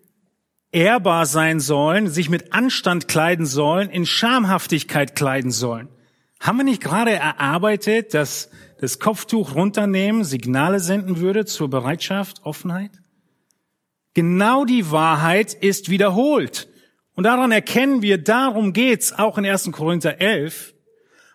ehrbar 0.72 1.25
sein 1.25 1.60
sollen, 1.60 2.08
sich 2.08 2.30
mit 2.30 2.54
Anstand 2.54 3.08
kleiden 3.08 3.46
sollen, 3.46 3.89
in 3.89 4.06
Schamhaftigkeit 4.06 5.16
kleiden 5.16 5.51
sollen. 5.51 5.89
Haben 6.39 6.58
wir 6.58 6.63
nicht 6.63 6.82
gerade 6.82 7.12
erarbeitet, 7.12 8.13
dass 8.13 8.50
das 8.80 9.00
Kopftuch 9.00 9.56
runternehmen 9.56 10.24
Signale 10.24 10.80
senden 10.80 11.20
würde 11.20 11.46
zur 11.46 11.70
Bereitschaft, 11.70 12.42
Offenheit? 12.46 12.92
Genau 14.13 14.66
die 14.66 14.89
Wahrheit 14.89 15.54
ist 15.54 15.89
wiederholt. 15.89 16.69
Und 17.20 17.24
daran 17.24 17.52
erkennen 17.52 18.02
wir, 18.02 18.18
darum 18.18 18.72
geht's 18.72 19.12
auch 19.12 19.38
in 19.38 19.46
1. 19.46 19.74
Korinther 19.74 20.22
11. 20.22 20.74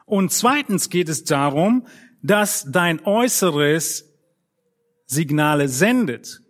Und 0.07 0.33
zweitens 0.33 0.89
geht 0.89 1.11
es 1.11 1.25
darum, 1.25 1.87
dass 2.23 2.65
dein 2.67 3.05
Äußeres 3.05 4.11
Signale 5.05 5.69
sendet. 5.69 6.41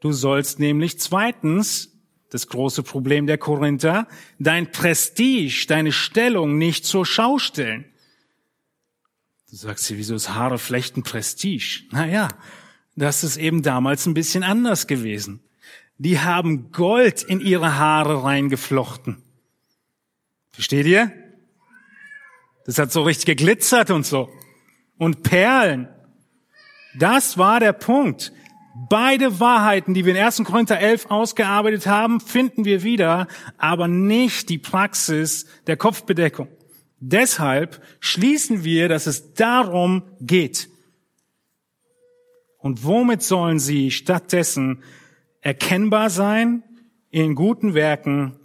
Du 0.00 0.10
sollst 0.10 0.58
nämlich 0.58 0.98
zweitens 0.98 1.92
das 2.28 2.48
große 2.48 2.82
Problem 2.82 3.28
der 3.28 3.38
Korinther, 3.38 4.08
dein 4.40 4.72
Prestige, 4.72 5.66
deine 5.68 5.92
Stellung 5.92 6.58
nicht 6.58 6.84
zur 6.84 7.06
Schau 7.06 7.38
stellen. 7.38 7.84
Du 9.48 9.54
sagst 9.54 9.88
dir, 9.88 9.96
wieso 9.96 10.16
ist 10.16 10.30
Haare 10.30 10.58
flechten 10.58 11.04
Prestige? 11.04 11.84
Naja, 11.92 12.30
das 12.96 13.22
ist 13.22 13.36
eben 13.36 13.62
damals 13.62 14.06
ein 14.06 14.14
bisschen 14.14 14.42
anders 14.42 14.88
gewesen. 14.88 15.38
Die 16.02 16.18
haben 16.18 16.72
Gold 16.72 17.22
in 17.22 17.38
ihre 17.38 17.78
Haare 17.78 18.24
reingeflochten. 18.24 19.22
Versteht 20.50 20.86
ihr? 20.86 21.12
Das 22.66 22.76
hat 22.78 22.90
so 22.90 23.02
richtig 23.02 23.26
geglitzert 23.26 23.92
und 23.92 24.04
so. 24.04 24.28
Und 24.98 25.22
Perlen. 25.22 25.88
Das 26.98 27.38
war 27.38 27.60
der 27.60 27.72
Punkt. 27.72 28.32
Beide 28.88 29.38
Wahrheiten, 29.38 29.94
die 29.94 30.04
wir 30.04 30.16
in 30.16 30.20
1. 30.20 30.42
Korinther 30.42 30.80
11 30.80 31.06
ausgearbeitet 31.08 31.86
haben, 31.86 32.18
finden 32.18 32.64
wir 32.64 32.82
wieder, 32.82 33.28
aber 33.56 33.86
nicht 33.86 34.48
die 34.48 34.58
Praxis 34.58 35.46
der 35.68 35.76
Kopfbedeckung. 35.76 36.48
Deshalb 36.98 37.80
schließen 38.00 38.64
wir, 38.64 38.88
dass 38.88 39.06
es 39.06 39.34
darum 39.34 40.02
geht. 40.20 40.68
Und 42.58 42.82
womit 42.82 43.22
sollen 43.22 43.60
sie 43.60 43.92
stattdessen 43.92 44.82
erkennbar 45.42 46.08
sein 46.08 46.62
in 47.10 47.34
guten 47.34 47.74
Werken, 47.74 48.36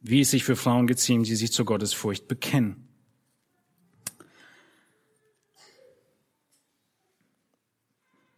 wie 0.00 0.20
es 0.20 0.30
sich 0.30 0.44
für 0.44 0.56
Frauen 0.56 0.86
geziemt, 0.86 1.26
die 1.26 1.34
sich 1.34 1.52
zur 1.52 1.64
Gottesfurcht 1.64 2.28
bekennen? 2.28 2.88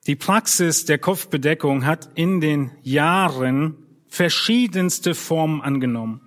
Die 0.07 0.17
Praxis 0.17 0.85
der 0.85 0.99
Kopfbedeckung 0.99 1.87
hat 1.87 2.11
in 2.15 2.41
den 2.41 2.71
Jahren 2.83 3.77
verschiedenste 4.07 5.15
Formen 5.15 5.63
angenommen. 5.63 6.21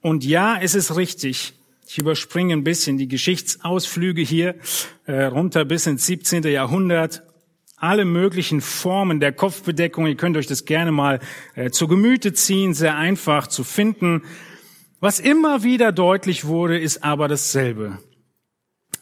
Und 0.00 0.24
ja, 0.24 0.58
es 0.60 0.74
ist 0.74 0.96
richtig. 0.96 1.54
Ich 1.86 1.98
überspringe 1.98 2.54
ein 2.54 2.64
bisschen 2.64 2.96
die 2.96 3.08
Geschichtsausflüge 3.08 4.22
hier 4.22 4.56
äh, 5.04 5.24
runter 5.24 5.66
bis 5.66 5.86
ins 5.86 6.06
17. 6.06 6.44
Jahrhundert. 6.44 7.22
Alle 7.82 8.04
möglichen 8.04 8.60
Formen 8.60 9.18
der 9.18 9.32
Kopfbedeckung, 9.32 10.06
ihr 10.06 10.14
könnt 10.14 10.36
euch 10.36 10.46
das 10.46 10.66
gerne 10.66 10.92
mal 10.92 11.18
äh, 11.56 11.70
zu 11.70 11.88
Gemüte 11.88 12.32
ziehen, 12.32 12.74
sehr 12.74 12.96
einfach 12.96 13.48
zu 13.48 13.64
finden. 13.64 14.22
Was 15.00 15.18
immer 15.18 15.64
wieder 15.64 15.90
deutlich 15.90 16.44
wurde, 16.44 16.78
ist 16.78 17.02
aber 17.02 17.26
dasselbe. 17.26 17.98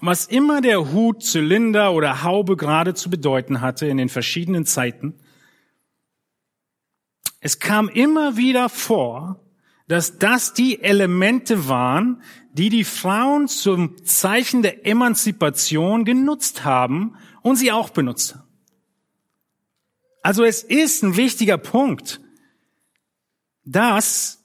Was 0.00 0.24
immer 0.24 0.62
der 0.62 0.92
Hut, 0.92 1.22
Zylinder 1.22 1.92
oder 1.92 2.22
Haube 2.22 2.56
gerade 2.56 2.94
zu 2.94 3.10
bedeuten 3.10 3.60
hatte 3.60 3.86
in 3.86 3.98
den 3.98 4.08
verschiedenen 4.08 4.64
Zeiten, 4.64 5.12
es 7.40 7.58
kam 7.58 7.90
immer 7.90 8.38
wieder 8.38 8.70
vor, 8.70 9.44
dass 9.88 10.16
das 10.16 10.54
die 10.54 10.82
Elemente 10.82 11.68
waren, 11.68 12.22
die 12.54 12.70
die 12.70 12.84
Frauen 12.84 13.46
zum 13.46 14.02
Zeichen 14.06 14.62
der 14.62 14.86
Emanzipation 14.86 16.06
genutzt 16.06 16.64
haben 16.64 17.16
und 17.42 17.56
sie 17.56 17.72
auch 17.72 17.90
benutzt 17.90 18.36
haben. 18.36 18.49
Also 20.22 20.44
es 20.44 20.62
ist 20.62 21.02
ein 21.02 21.16
wichtiger 21.16 21.58
Punkt, 21.58 22.20
dass 23.64 24.42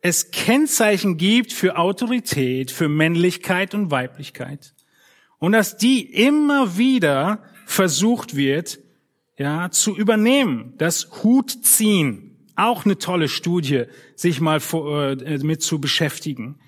es 0.00 0.30
Kennzeichen 0.30 1.16
gibt 1.16 1.52
für 1.52 1.76
Autorität, 1.76 2.70
für 2.70 2.88
Männlichkeit 2.88 3.74
und 3.74 3.90
Weiblichkeit 3.90 4.74
und 5.38 5.52
dass 5.52 5.76
die 5.76 6.02
immer 6.02 6.78
wieder 6.78 7.42
versucht 7.66 8.36
wird, 8.36 8.78
ja, 9.36 9.70
zu 9.70 9.96
übernehmen. 9.96 10.74
Das 10.78 11.22
Hutziehen, 11.22 12.36
auch 12.56 12.84
eine 12.84 12.98
tolle 12.98 13.28
Studie, 13.28 13.84
sich 14.16 14.40
mal 14.40 14.60
vor, 14.60 15.20
äh, 15.20 15.38
mit 15.38 15.62
zu 15.62 15.80
beschäftigen. 15.80 16.58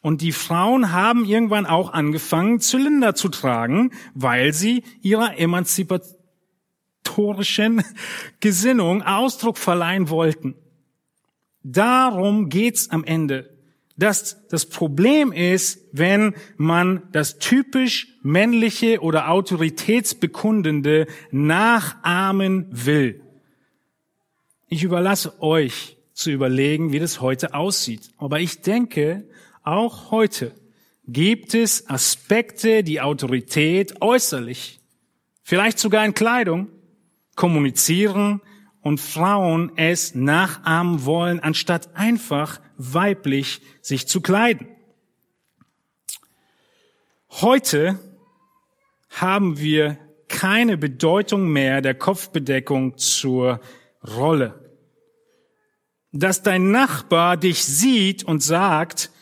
Und 0.00 0.20
die 0.20 0.32
Frauen 0.32 0.92
haben 0.92 1.24
irgendwann 1.24 1.66
auch 1.66 1.92
angefangen, 1.92 2.60
Zylinder 2.60 3.14
zu 3.14 3.28
tragen, 3.28 3.92
weil 4.14 4.52
sie 4.52 4.84
ihrer 5.02 5.36
emanzipatorischen 7.18 7.82
Gesinnung 8.40 9.02
Ausdruck 9.02 9.58
verleihen 9.58 10.08
wollten. 10.08 10.54
Darum 11.62 12.48
geht's 12.48 12.90
am 12.90 13.04
Ende. 13.04 13.50
Das, 13.96 14.46
das 14.48 14.66
Problem 14.66 15.32
ist, 15.32 15.80
wenn 15.92 16.34
man 16.56 17.02
das 17.10 17.38
typisch 17.38 18.14
männliche 18.22 19.00
oder 19.00 19.28
autoritätsbekundende 19.28 21.06
nachahmen 21.32 22.68
will. 22.70 23.20
Ich 24.68 24.84
überlasse 24.84 25.42
euch 25.42 25.96
zu 26.12 26.30
überlegen, 26.30 26.92
wie 26.92 27.00
das 27.00 27.20
heute 27.20 27.54
aussieht. 27.54 28.10
Aber 28.18 28.38
ich 28.38 28.60
denke, 28.60 29.28
auch 29.64 30.12
heute 30.12 30.52
gibt 31.08 31.54
es 31.54 31.88
Aspekte, 31.90 32.84
die 32.84 33.00
Autorität 33.00 34.00
äußerlich, 34.00 34.78
vielleicht 35.42 35.78
sogar 35.78 36.04
in 36.04 36.14
Kleidung, 36.14 36.68
kommunizieren 37.38 38.42
und 38.82 39.00
Frauen 39.00 39.70
es 39.76 40.14
nachahmen 40.14 41.06
wollen, 41.06 41.38
anstatt 41.40 41.94
einfach 41.94 42.60
weiblich 42.76 43.62
sich 43.80 44.08
zu 44.08 44.20
kleiden. 44.20 44.66
Heute 47.30 47.98
haben 49.08 49.58
wir 49.58 49.98
keine 50.26 50.76
Bedeutung 50.76 51.48
mehr 51.48 51.80
der 51.80 51.94
Kopfbedeckung 51.94 52.98
zur 52.98 53.60
Rolle. 54.16 54.72
Dass 56.10 56.42
dein 56.42 56.72
Nachbar 56.72 57.36
dich 57.36 57.64
sieht 57.64 58.24
und 58.24 58.42
sagt, 58.42 59.12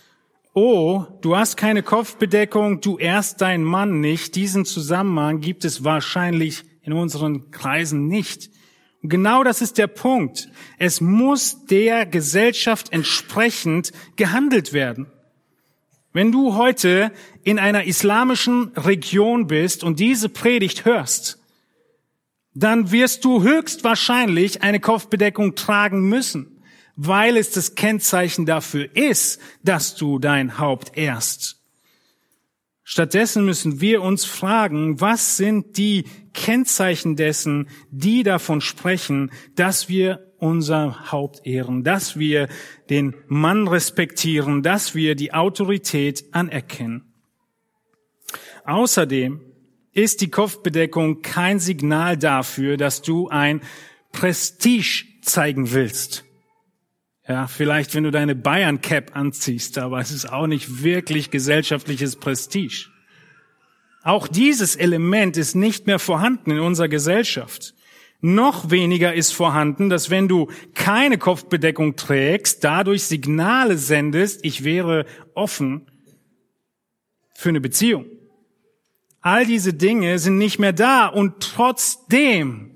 oh, 0.54 1.04
du 1.20 1.36
hast 1.36 1.58
keine 1.58 1.82
Kopfbedeckung, 1.82 2.80
du 2.80 2.96
ehrst 2.96 3.42
deinen 3.42 3.64
Mann 3.64 4.00
nicht, 4.00 4.36
diesen 4.36 4.64
Zusammenhang 4.64 5.40
gibt 5.40 5.66
es 5.66 5.84
wahrscheinlich 5.84 6.64
in 6.86 6.92
unseren 6.92 7.50
Kreisen 7.50 8.06
nicht. 8.06 8.50
Und 9.02 9.10
genau 9.10 9.44
das 9.44 9.60
ist 9.60 9.76
der 9.76 9.88
Punkt. 9.88 10.48
Es 10.78 11.00
muss 11.00 11.66
der 11.66 12.06
Gesellschaft 12.06 12.92
entsprechend 12.92 13.92
gehandelt 14.14 14.72
werden. 14.72 15.06
Wenn 16.12 16.32
du 16.32 16.54
heute 16.54 17.12
in 17.42 17.58
einer 17.58 17.84
islamischen 17.84 18.72
Region 18.74 19.48
bist 19.48 19.84
und 19.84 20.00
diese 20.00 20.30
Predigt 20.30 20.86
hörst, 20.86 21.38
dann 22.54 22.90
wirst 22.90 23.24
du 23.24 23.42
höchstwahrscheinlich 23.42 24.62
eine 24.62 24.80
Kopfbedeckung 24.80 25.56
tragen 25.56 26.08
müssen, 26.08 26.62
weil 26.94 27.36
es 27.36 27.50
das 27.50 27.74
Kennzeichen 27.74 28.46
dafür 28.46 28.88
ist, 28.96 29.40
dass 29.62 29.94
du 29.94 30.18
dein 30.18 30.58
Haupt 30.58 30.96
ehrst. 30.96 31.55
Stattdessen 32.88 33.44
müssen 33.44 33.80
wir 33.80 34.00
uns 34.00 34.24
fragen, 34.24 35.00
was 35.00 35.36
sind 35.36 35.76
die 35.76 36.04
Kennzeichen 36.34 37.16
dessen, 37.16 37.68
die 37.90 38.22
davon 38.22 38.60
sprechen, 38.60 39.32
dass 39.56 39.88
wir 39.88 40.32
unser 40.38 41.10
Haupt 41.10 41.44
ehren, 41.44 41.82
dass 41.82 42.16
wir 42.16 42.46
den 42.88 43.16
Mann 43.26 43.66
respektieren, 43.66 44.62
dass 44.62 44.94
wir 44.94 45.16
die 45.16 45.34
Autorität 45.34 46.26
anerkennen. 46.30 47.12
Außerdem 48.64 49.40
ist 49.90 50.20
die 50.20 50.30
Kopfbedeckung 50.30 51.22
kein 51.22 51.58
Signal 51.58 52.16
dafür, 52.16 52.76
dass 52.76 53.02
du 53.02 53.26
ein 53.28 53.62
Prestige 54.12 55.06
zeigen 55.22 55.72
willst. 55.72 56.25
Ja, 57.28 57.48
vielleicht 57.48 57.94
wenn 57.94 58.04
du 58.04 58.12
deine 58.12 58.36
Bayern 58.36 58.80
Cap 58.80 59.16
anziehst, 59.16 59.78
aber 59.78 59.98
es 60.00 60.12
ist 60.12 60.32
auch 60.32 60.46
nicht 60.46 60.84
wirklich 60.84 61.30
gesellschaftliches 61.30 62.16
Prestige. 62.16 62.88
Auch 64.04 64.28
dieses 64.28 64.76
Element 64.76 65.36
ist 65.36 65.56
nicht 65.56 65.88
mehr 65.88 65.98
vorhanden 65.98 66.52
in 66.52 66.60
unserer 66.60 66.88
Gesellschaft. 66.88 67.74
Noch 68.20 68.70
weniger 68.70 69.12
ist 69.12 69.32
vorhanden, 69.32 69.90
dass 69.90 70.08
wenn 70.10 70.28
du 70.28 70.48
keine 70.74 71.18
Kopfbedeckung 71.18 71.96
trägst, 71.96 72.62
dadurch 72.62 73.02
Signale 73.04 73.76
sendest, 73.76 74.44
ich 74.44 74.62
wäre 74.62 75.04
offen 75.34 75.90
für 77.34 77.48
eine 77.48 77.60
Beziehung. 77.60 78.06
All 79.20 79.44
diese 79.44 79.74
Dinge 79.74 80.20
sind 80.20 80.38
nicht 80.38 80.60
mehr 80.60 80.72
da 80.72 81.08
und 81.08 81.40
trotzdem 81.40 82.75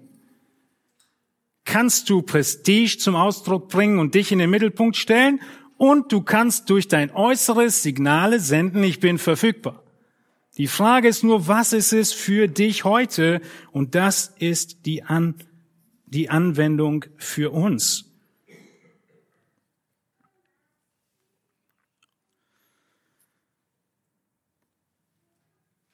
kannst 1.71 2.11
du 2.11 2.21
Prestige 2.21 2.99
zum 2.99 3.15
Ausdruck 3.15 3.69
bringen 3.69 4.01
und 4.01 4.17
dich 4.17 4.33
in 4.33 4.41
den 4.41 4.51
Mittelpunkt 4.51 4.97
stellen 4.97 5.41
und 5.77 6.11
du 6.11 6.21
kannst 6.21 6.69
durch 6.69 6.89
dein 6.89 7.13
äußeres 7.13 7.85
Signale 7.85 8.41
senden, 8.41 8.83
ich 8.83 8.99
bin 8.99 9.19
verfügbar. 9.19 9.85
Die 10.57 10.67
Frage 10.67 11.07
ist 11.07 11.23
nur, 11.23 11.47
was 11.47 11.73
ist 11.73 11.93
es 11.93 12.13
für 12.13 12.49
dich 12.49 12.83
heute? 12.83 13.41
Und 13.71 13.95
das 13.95 14.35
ist 14.39 14.85
die, 14.85 15.05
An 15.05 15.37
die 16.07 16.29
Anwendung 16.29 17.05
für 17.19 17.53
uns. 17.53 18.05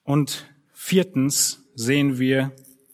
Und 0.04 0.46
viertens 0.72 1.68
sehen 1.74 2.18
wir, 2.18 2.52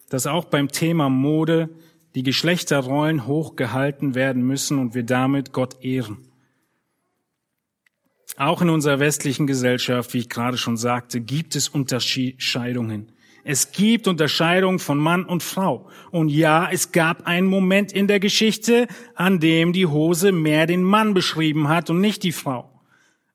dass 0.09 0.27
auch 0.27 0.47
beim 0.47 0.67
Thema 0.67 1.09
Mode 1.09 1.71
die 2.15 2.23
Geschlechterrollen 2.23 3.27
hochgehalten 3.27 4.15
werden 4.15 4.43
müssen 4.43 4.79
und 4.79 4.95
wir 4.95 5.03
damit 5.03 5.53
Gott 5.53 5.83
ehren. 5.83 6.19
Auch 8.37 8.63
in 8.63 8.71
unserer 8.71 8.99
westlichen 8.99 9.47
Gesellschaft, 9.47 10.15
wie 10.15 10.19
ich 10.19 10.29
gerade 10.29 10.57
schon 10.57 10.77
sagte, 10.77 11.21
gibt 11.21 11.55
es 11.55 11.69
Unterscheidungen. 11.69 13.13
Es 13.45 13.73
gibt 13.73 14.07
Unterscheidungen 14.07 14.79
von 14.79 14.99
Mann 14.99 15.25
und 15.25 15.43
Frau. 15.43 15.89
Und 16.13 16.29
ja, 16.29 16.69
es 16.71 16.93
gab 16.93 17.27
einen 17.27 17.49
Moment 17.49 17.93
in 17.93 18.07
der 18.07 18.21
Geschichte, 18.21 18.87
an 19.15 19.41
dem 19.41 19.73
die 19.73 19.87
Hose 19.87 20.33
mehr 20.33 20.67
den 20.67 20.83
Mann 20.83 21.13
beschrieben 21.13 21.69
hat 21.69 21.91
und 21.91 22.01
nicht 22.01 22.23
die 22.23 22.33
Frau. 22.33 22.81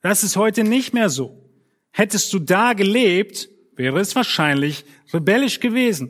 Das 0.01 0.23
ist 0.23 0.37
heute 0.37 0.63
nicht 0.63 0.93
mehr 0.93 1.09
so. 1.09 1.43
Hättest 1.91 2.31
du 2.31 2.39
da 2.39 2.73
gelebt, 2.73 3.49
wäre 3.75 3.99
es 3.99 4.15
wahrscheinlich 4.15 4.85
rebellisch 5.13 5.59
gewesen. 5.59 6.09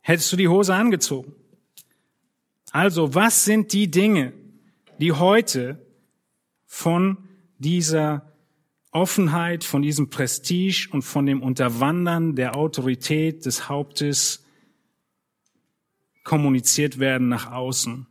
Hättest 0.00 0.32
du 0.32 0.36
die 0.36 0.48
Hose 0.48 0.74
angezogen. 0.74 1.34
Also, 2.70 3.14
was 3.14 3.44
sind 3.44 3.72
die 3.72 3.90
Dinge, 3.90 4.32
die 4.98 5.12
heute 5.12 5.84
von 6.66 7.28
dieser 7.58 8.32
Offenheit, 8.92 9.64
von 9.64 9.82
diesem 9.82 10.10
Prestige 10.10 10.88
und 10.92 11.02
von 11.02 11.26
dem 11.26 11.42
Unterwandern 11.42 12.36
der 12.36 12.56
Autorität 12.56 13.44
des 13.44 13.68
Hauptes 13.68 14.44
kommuniziert 16.22 16.98
werden 16.98 17.28
nach 17.28 17.50
außen? 17.50 18.06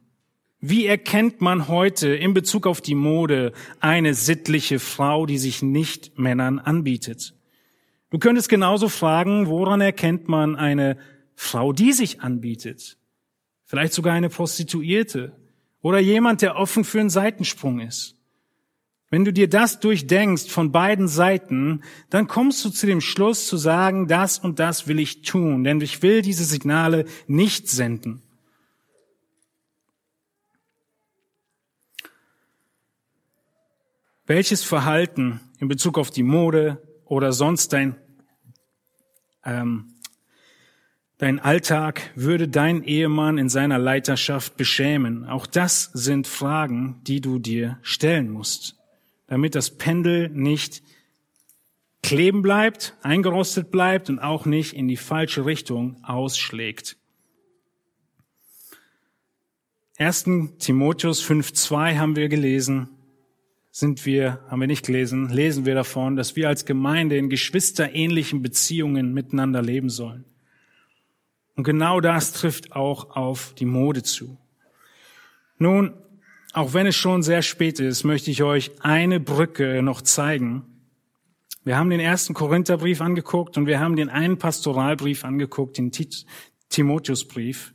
Wie 0.62 0.86
erkennt 0.86 1.40
man 1.40 1.70
heute 1.70 2.10
in 2.14 2.34
Bezug 2.34 2.68
auf 2.68 2.82
die 2.82 2.96
Mode 2.96 3.54
eine 3.80 4.14
sittliche 4.14 4.80
Frau, 4.80 5.26
die 5.26 5.38
sich 5.38 5.62
nicht 5.62 6.20
Männern 6.20 6.60
anbietet? 6.60 7.34
Du 8.10 8.20
könntest 8.20 8.50
genauso 8.50 8.90
fragen, 8.90 9.48
woran 9.48 9.80
erkennt 9.80 10.28
man 10.28 10.58
eine 10.58 10.98
Frau, 11.36 11.72
die 11.72 11.94
sich 11.94 12.20
anbietet? 12.20 12.99
Vielleicht 13.70 13.94
sogar 13.94 14.16
eine 14.16 14.30
Prostituierte 14.30 15.32
oder 15.84 16.00
jemand, 16.00 16.42
der 16.42 16.56
offen 16.56 16.84
für 16.84 17.02
einen 17.02 17.12
Seitensprung 17.12 17.82
ist. 17.82 18.16
Wenn 19.12 19.26
du 19.26 19.32
dir 19.32 19.48
das 19.48 19.80
durchdenkst 19.80 20.50
von 20.50 20.72
beiden 20.72 21.08
Seiten, 21.08 21.84
dann 22.10 22.28
kommst 22.28 22.66
du 22.66 22.72
zu 22.72 22.88
dem 22.88 23.00
Schluss 23.00 23.46
zu 23.46 23.58
sagen, 23.58 24.08
das 24.08 24.40
und 24.40 24.58
das 24.58 24.88
will 24.88 24.98
ich 25.00 25.22
tun, 25.22 25.64
denn 25.64 25.80
ich 25.82 26.02
will 26.02 26.24
diese 26.24 26.46
Signale 26.46 27.06
nicht 27.28 27.70
senden. 27.70 28.24
Welches 34.26 34.64
Verhalten 34.64 35.42
in 35.60 35.68
Bezug 35.68 36.00
auf 36.00 36.10
die 36.10 36.24
Mode 36.24 36.82
oder 37.06 37.34
sonst 37.34 37.72
dein 37.72 37.96
ähm, 39.46 39.94
dein 41.20 41.40
Alltag 41.40 42.12
würde 42.16 42.48
dein 42.48 42.84
Ehemann 42.84 43.38
in 43.38 43.50
seiner 43.50 43.78
Leiterschaft 43.78 44.58
beschämen? 44.58 45.26
Auch 45.26 45.46
das 45.46 45.92
sind 45.94 46.28
Fragen, 46.28 47.02
die 47.06 47.22
du 47.22 47.38
dir 47.38 47.78
stellen 47.84 48.32
musst, 48.32 48.78
damit 49.28 49.54
das 49.54 49.70
Pendel 49.70 50.30
nicht 50.30 50.82
kleben 52.02 52.42
bleibt, 52.42 52.98
eingerostet 53.04 53.70
bleibt 53.70 54.10
und 54.10 54.20
auch 54.20 54.46
nicht 54.46 54.74
in 54.74 54.88
die 54.88 54.98
falsche 54.98 55.46
Richtung 55.46 56.04
ausschlägt. 56.04 56.98
1. 59.98 60.24
Timotheus 60.60 61.22
5.2 61.22 61.98
haben 61.98 62.16
wir 62.16 62.30
gelesen, 62.30 62.88
sind 63.70 64.06
wir, 64.06 64.40
haben 64.48 64.62
wir 64.62 64.68
nicht 64.68 64.86
gelesen, 64.86 65.28
lesen 65.28 65.66
wir 65.66 65.76
davon, 65.76 66.16
dass 66.16 66.38
wir 66.38 66.48
als 66.48 66.66
Gemeinde 66.66 67.18
in 67.18 67.30
geschwisterähnlichen 67.30 68.42
Beziehungen 68.42 69.14
miteinander 69.14 69.62
leben 69.62 69.90
sollen. 69.90 70.24
Und 71.60 71.66
genau 71.66 72.00
das 72.00 72.32
trifft 72.32 72.72
auch 72.72 73.18
auf 73.18 73.54
die 73.56 73.66
Mode 73.66 74.02
zu. 74.02 74.38
Nun, 75.58 75.94
auch 76.54 76.74
wenn 76.74 76.88
es 76.88 76.96
schon 76.96 77.22
sehr 77.22 77.42
spät 77.42 77.82
ist, 77.82 78.06
möchte 78.06 78.32
ich 78.32 78.44
euch 78.44 78.72
eine 78.80 79.20
Brücke 79.20 79.84
noch 79.84 80.02
zeigen. 80.02 80.64
Wir 81.66 81.78
haben 81.78 81.90
den 81.90 82.00
ersten 82.00 82.34
Korintherbrief 82.34 83.02
angeguckt 83.02 83.58
und 83.58 83.66
wir 83.66 83.82
haben 83.82 83.98
den 83.98 84.08
einen 84.08 84.38
Pastoralbrief 84.38 85.26
angeguckt, 85.26 85.78
den 85.78 85.92
Timotheusbrief. 86.70 87.74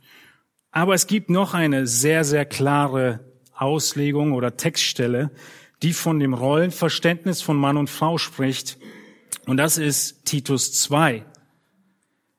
Aber 0.71 0.95
es 0.95 1.05
gibt 1.05 1.29
noch 1.29 1.53
eine 1.53 1.85
sehr, 1.85 2.23
sehr 2.23 2.45
klare 2.45 3.19
Auslegung 3.53 4.33
oder 4.33 4.57
Textstelle, 4.57 5.29
die 5.83 5.93
von 5.93 6.19
dem 6.19 6.33
Rollenverständnis 6.33 7.43
von 7.43 7.55
Mann 7.55 7.77
und 7.77 7.91
Frau 7.91 8.17
spricht. 8.17 8.79
Und 9.45 9.57
das 9.57 9.77
ist 9.77 10.25
Titus 10.25 10.73
2. 10.73 11.23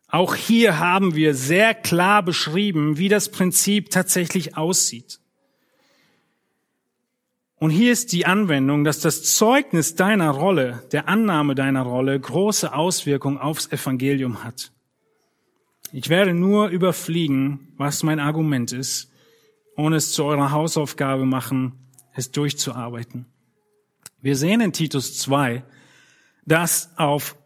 Auch 0.09 0.35
hier 0.35 0.79
haben 0.79 1.15
wir 1.15 1.35
sehr 1.35 1.75
klar 1.75 2.23
beschrieben, 2.23 2.97
wie 2.97 3.09
das 3.09 3.31
Prinzip 3.31 3.91
tatsächlich 3.91 4.57
aussieht. 4.57 5.21
Und 7.59 7.71
hier 7.71 7.91
ist 7.91 8.13
die 8.13 8.27
Anwendung, 8.27 8.85
dass 8.85 9.01
das 9.01 9.23
Zeugnis 9.35 9.95
deiner 9.95 10.31
Rolle, 10.31 10.85
der 10.93 11.09
Annahme 11.09 11.55
deiner 11.55 11.83
Rolle, 11.83 12.19
große 12.19 12.73
Auswirkungen 12.73 13.39
aufs 13.39 13.73
Evangelium 13.73 14.45
hat. 14.45 14.73
Ich 15.93 16.09
werde 16.09 16.35
nur 16.35 16.69
überfliegen, 16.69 17.73
was 17.77 18.03
mein 18.03 18.21
Argument 18.21 18.73
ist, 18.73 19.11
ohne 19.77 19.97
es 19.97 20.13
zu 20.13 20.25
eurer 20.25 20.51
Hausaufgabe 20.51 21.25
machen, 21.25 21.73
es 22.13 22.31
durchzuarbeiten. 22.31 23.27
Wir 24.21 24.37
sehen 24.37 24.61
in 24.61 24.73
Titus 24.73 25.19
2, 25.19 25.65
dass 26.45 26.91
auf 26.97 27.37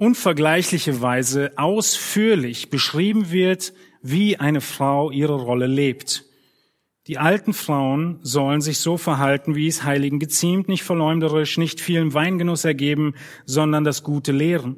unvergleichliche 0.00 1.00
Weise 1.00 1.52
ausführlich 1.56 2.70
beschrieben 2.70 3.30
wird, 3.30 3.72
wie 4.02 4.38
eine 4.38 4.60
Frau 4.60 5.10
ihre 5.10 5.34
Rolle 5.34 5.66
lebt. 5.66 6.24
Die 7.06 7.18
alten 7.18 7.52
Frauen 7.52 8.18
sollen 8.22 8.60
sich 8.60 8.78
so 8.78 8.96
verhalten, 8.96 9.54
wie 9.54 9.66
es 9.66 9.84
Heiligen 9.84 10.18
geziemt, 10.18 10.68
nicht 10.68 10.82
verleumderisch, 10.82 11.58
nicht 11.58 11.80
vielen 11.80 12.14
Weingenuss 12.14 12.64
ergeben, 12.64 13.14
sondern 13.46 13.84
das 13.84 14.02
Gute 14.02 14.32
lehren 14.32 14.76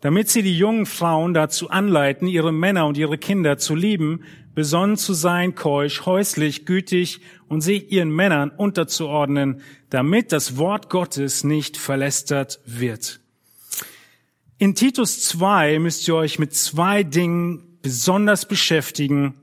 damit 0.00 0.28
sie 0.28 0.42
die 0.42 0.56
jungen 0.56 0.86
Frauen 0.86 1.34
dazu 1.34 1.70
anleiten, 1.70 2.28
ihre 2.28 2.52
Männer 2.52 2.86
und 2.86 2.96
ihre 2.96 3.18
Kinder 3.18 3.58
zu 3.58 3.74
lieben, 3.74 4.22
besonnen 4.54 4.96
zu 4.96 5.12
sein, 5.12 5.54
keusch, 5.54 6.06
häuslich, 6.06 6.66
gütig 6.66 7.20
und 7.48 7.60
sich 7.60 7.90
ihren 7.90 8.10
Männern 8.10 8.50
unterzuordnen, 8.50 9.60
damit 9.90 10.32
das 10.32 10.56
Wort 10.56 10.90
Gottes 10.90 11.44
nicht 11.44 11.76
verlästert 11.76 12.60
wird. 12.64 13.20
In 14.60 14.74
Titus 14.74 15.20
2 15.20 15.78
müsst 15.78 16.08
ihr 16.08 16.16
euch 16.16 16.40
mit 16.40 16.52
zwei 16.52 17.04
Dingen 17.04 17.78
besonders 17.80 18.48
beschäftigen, 18.48 19.40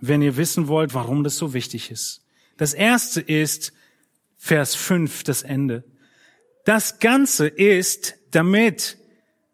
wenn 0.00 0.22
ihr 0.22 0.36
wissen 0.36 0.66
wollt, 0.66 0.92
warum 0.92 1.22
das 1.22 1.36
so 1.36 1.54
wichtig 1.54 1.92
ist. 1.92 2.24
Das 2.56 2.74
erste 2.74 3.20
ist 3.20 3.72
Vers 4.36 4.74
5, 4.74 5.22
das 5.22 5.42
Ende. 5.42 5.84
Das 6.64 6.98
Ganze 6.98 7.46
ist, 7.46 8.16
damit 8.32 8.98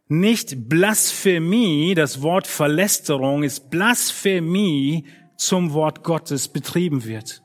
nicht 0.09 0.71
Blasphemie, 0.71 1.95
das 1.95 2.23
Wort 2.23 2.47
Verlästerung 2.47 3.43
ist 3.43 3.71
Blasphemie 3.71 5.05
zum 5.37 5.75
Wort 5.75 6.05
Gottes 6.05 6.49
betrieben 6.49 7.05
wird. 7.05 7.43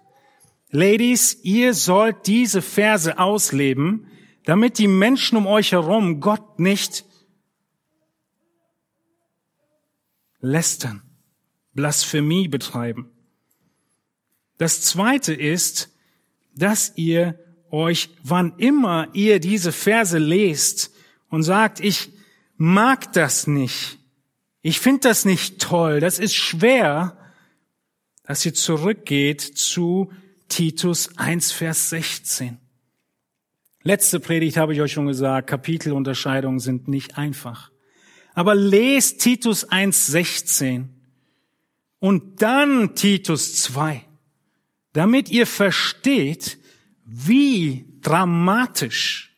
Ladies, 0.70 1.38
ihr 1.44 1.74
sollt 1.74 2.28
diese 2.28 2.62
Verse 2.62 3.20
ausleben, 3.20 4.08
damit 4.46 4.78
die 4.78 4.88
Menschen 4.88 5.38
um 5.38 5.48
euch 5.48 5.74
herum 5.74 6.22
Gott 6.22 6.60
nicht 6.60 7.04
lästern, 10.40 11.02
Blasphemie 11.74 12.48
betreiben. 12.48 13.12
Das 14.58 14.82
zweite 14.82 15.34
ist, 15.34 15.90
dass 16.56 16.94
ihr 16.96 17.40
euch, 17.70 18.10
wann 18.24 18.54
immer 18.58 19.10
ihr 19.14 19.40
diese 19.40 19.72
Verse 19.72 20.18
lest 20.18 20.92
und 21.30 21.44
sagt, 21.44 21.80
ich 21.80 22.10
mag 22.56 23.14
das 23.14 23.48
nicht. 23.48 24.00
Ich 24.62 24.80
finde 24.80 25.02
das 25.02 25.26
nicht 25.26 25.62
toll. 25.62 26.00
Das 26.00 26.20
ist 26.20 26.36
schwer, 26.36 27.18
dass 28.24 28.46
ihr 28.46 28.54
zurückgeht 28.54 29.42
zu 29.42 30.12
Titus 30.50 31.18
1, 31.18 31.52
Vers 31.52 31.90
16. 31.90 32.58
Letzte 33.84 34.20
Predigt 34.20 34.58
habe 34.58 34.74
ich 34.74 34.82
euch 34.82 34.92
schon 34.92 35.08
gesagt, 35.08 35.50
Kapitelunterscheidungen 35.50 36.60
sind 36.60 36.88
nicht 36.88 37.18
einfach. 37.18 37.72
Aber 38.38 38.54
lest 38.54 39.22
Titus 39.22 39.64
1, 39.64 40.06
16 40.06 40.90
und 41.98 42.40
dann 42.44 42.94
Titus 42.94 43.64
2, 43.64 44.06
damit 44.94 45.30
ihr 45.30 45.48
versteht, 45.48 46.60
wie 47.04 47.88
dramatisch 48.02 49.36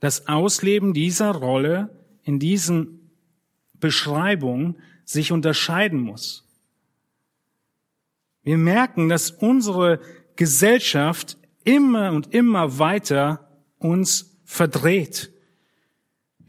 das 0.00 0.26
Ausleben 0.26 0.92
dieser 0.92 1.30
Rolle 1.30 2.04
in 2.24 2.40
diesen 2.40 3.12
Beschreibungen 3.74 4.82
sich 5.04 5.30
unterscheiden 5.30 6.00
muss. 6.00 6.48
Wir 8.42 8.58
merken, 8.58 9.08
dass 9.08 9.30
unsere 9.30 10.00
Gesellschaft 10.34 11.38
immer 11.62 12.10
und 12.10 12.34
immer 12.34 12.80
weiter 12.80 13.48
uns 13.78 14.36
verdreht. 14.44 15.30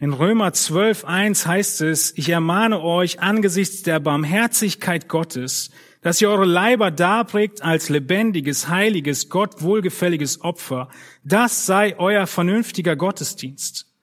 In 0.02 0.14
Römer 0.14 0.52
12, 0.52 1.06
1 1.06 1.46
heißt 1.46 1.82
es, 1.82 2.18
ich 2.18 2.30
ermahne 2.30 2.82
euch 2.82 3.20
angesichts 3.20 3.84
der 3.84 4.00
Barmherzigkeit 4.00 5.08
Gottes, 5.08 5.70
dass 6.02 6.20
ihr 6.20 6.32
eure 6.32 6.46
Leiber 6.46 6.90
darbringt 6.90 7.62
als 7.62 7.88
lebendiges, 7.88 8.68
heiliges, 8.68 9.30
Gott 9.30 9.62
wohlgefälliges 9.62 10.42
Opfer. 10.42 10.90
Das 11.24 11.68
sei 11.68 12.00
euer 12.00 12.26
vernünftiger 12.26 12.96
Gottesdienst. 12.96 13.94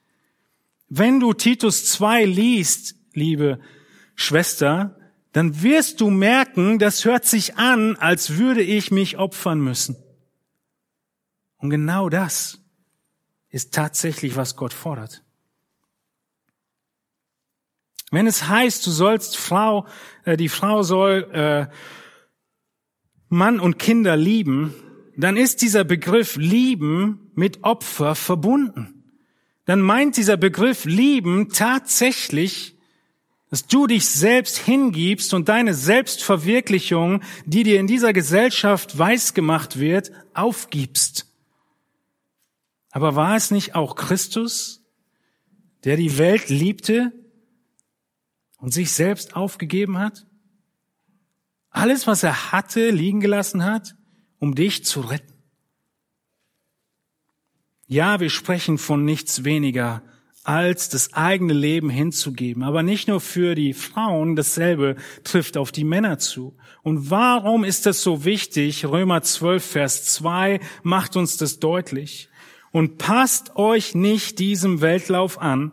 Wenn 0.88 1.18
du 1.18 1.32
Titus 1.32 1.86
2 1.86 2.26
liest, 2.26 2.94
liebe 3.14 3.58
Schwester, 4.14 4.96
dann 5.32 5.64
wirst 5.64 6.00
du 6.00 6.10
merken, 6.10 6.78
das 6.78 7.04
hört 7.06 7.24
sich 7.24 7.56
an, 7.56 7.96
als 7.96 8.36
würde 8.36 8.62
ich 8.62 8.92
mich 8.92 9.18
opfern 9.18 9.58
müssen. 9.58 9.96
Und 11.56 11.70
genau 11.70 12.08
das 12.08 12.60
ist 13.50 13.74
tatsächlich, 13.74 14.36
was 14.36 14.54
Gott 14.54 14.72
fordert. 14.72 15.24
Wenn 18.10 18.26
es 18.26 18.48
heißt, 18.48 18.86
du 18.86 18.90
sollst 18.90 19.36
Frau, 19.36 19.86
äh, 20.24 20.36
die 20.36 20.48
Frau 20.48 20.82
soll 20.82 21.28
äh, 21.32 21.66
Mann 23.28 23.60
und 23.60 23.78
Kinder 23.78 24.16
lieben, 24.16 24.74
dann 25.16 25.36
ist 25.36 25.62
dieser 25.62 25.84
Begriff 25.84 26.36
lieben 26.36 27.30
mit 27.34 27.64
Opfer 27.64 28.14
verbunden. 28.14 29.04
Dann 29.66 29.80
meint 29.80 30.16
dieser 30.16 30.36
Begriff 30.36 30.84
lieben 30.86 31.50
tatsächlich, 31.50 32.76
dass 33.50 33.66
du 33.66 33.86
dich 33.86 34.06
selbst 34.06 34.58
hingibst 34.58 35.34
und 35.34 35.48
deine 35.48 35.74
Selbstverwirklichung, 35.74 37.22
die 37.44 37.64
dir 37.64 37.80
in 37.80 37.86
dieser 37.86 38.12
Gesellschaft 38.12 38.96
weiß 38.96 39.34
gemacht 39.34 39.78
wird, 39.78 40.12
aufgibst. 40.34 41.26
Aber 42.90 43.14
war 43.16 43.36
es 43.36 43.50
nicht 43.50 43.74
auch 43.74 43.96
Christus, 43.96 44.82
der 45.84 45.96
die 45.96 46.16
Welt 46.16 46.48
liebte 46.48 47.12
und 48.58 48.72
sich 48.72 48.92
selbst 48.92 49.34
aufgegeben 49.34 49.98
hat? 49.98 50.26
Alles, 51.70 52.06
was 52.06 52.22
er 52.22 52.52
hatte, 52.52 52.90
liegen 52.90 53.20
gelassen 53.20 53.64
hat, 53.64 53.96
um 54.38 54.54
dich 54.54 54.84
zu 54.84 55.00
retten. 55.00 55.34
Ja, 57.86 58.20
wir 58.20 58.30
sprechen 58.30 58.78
von 58.78 59.04
nichts 59.04 59.44
weniger 59.44 60.02
als 60.48 60.88
das 60.88 61.12
eigene 61.12 61.52
Leben 61.52 61.90
hinzugeben. 61.90 62.62
Aber 62.62 62.82
nicht 62.82 63.06
nur 63.06 63.20
für 63.20 63.54
die 63.54 63.74
Frauen, 63.74 64.34
dasselbe 64.34 64.96
trifft 65.22 65.58
auf 65.58 65.72
die 65.72 65.84
Männer 65.84 66.18
zu. 66.18 66.56
Und 66.82 67.10
warum 67.10 67.64
ist 67.64 67.84
das 67.84 68.02
so 68.02 68.24
wichtig? 68.24 68.86
Römer 68.86 69.20
12, 69.20 69.62
Vers 69.62 70.04
2 70.06 70.60
macht 70.82 71.16
uns 71.16 71.36
das 71.36 71.58
deutlich. 71.58 72.30
Und 72.70 72.96
passt 72.96 73.56
euch 73.56 73.94
nicht 73.94 74.38
diesem 74.38 74.80
Weltlauf 74.80 75.38
an, 75.38 75.72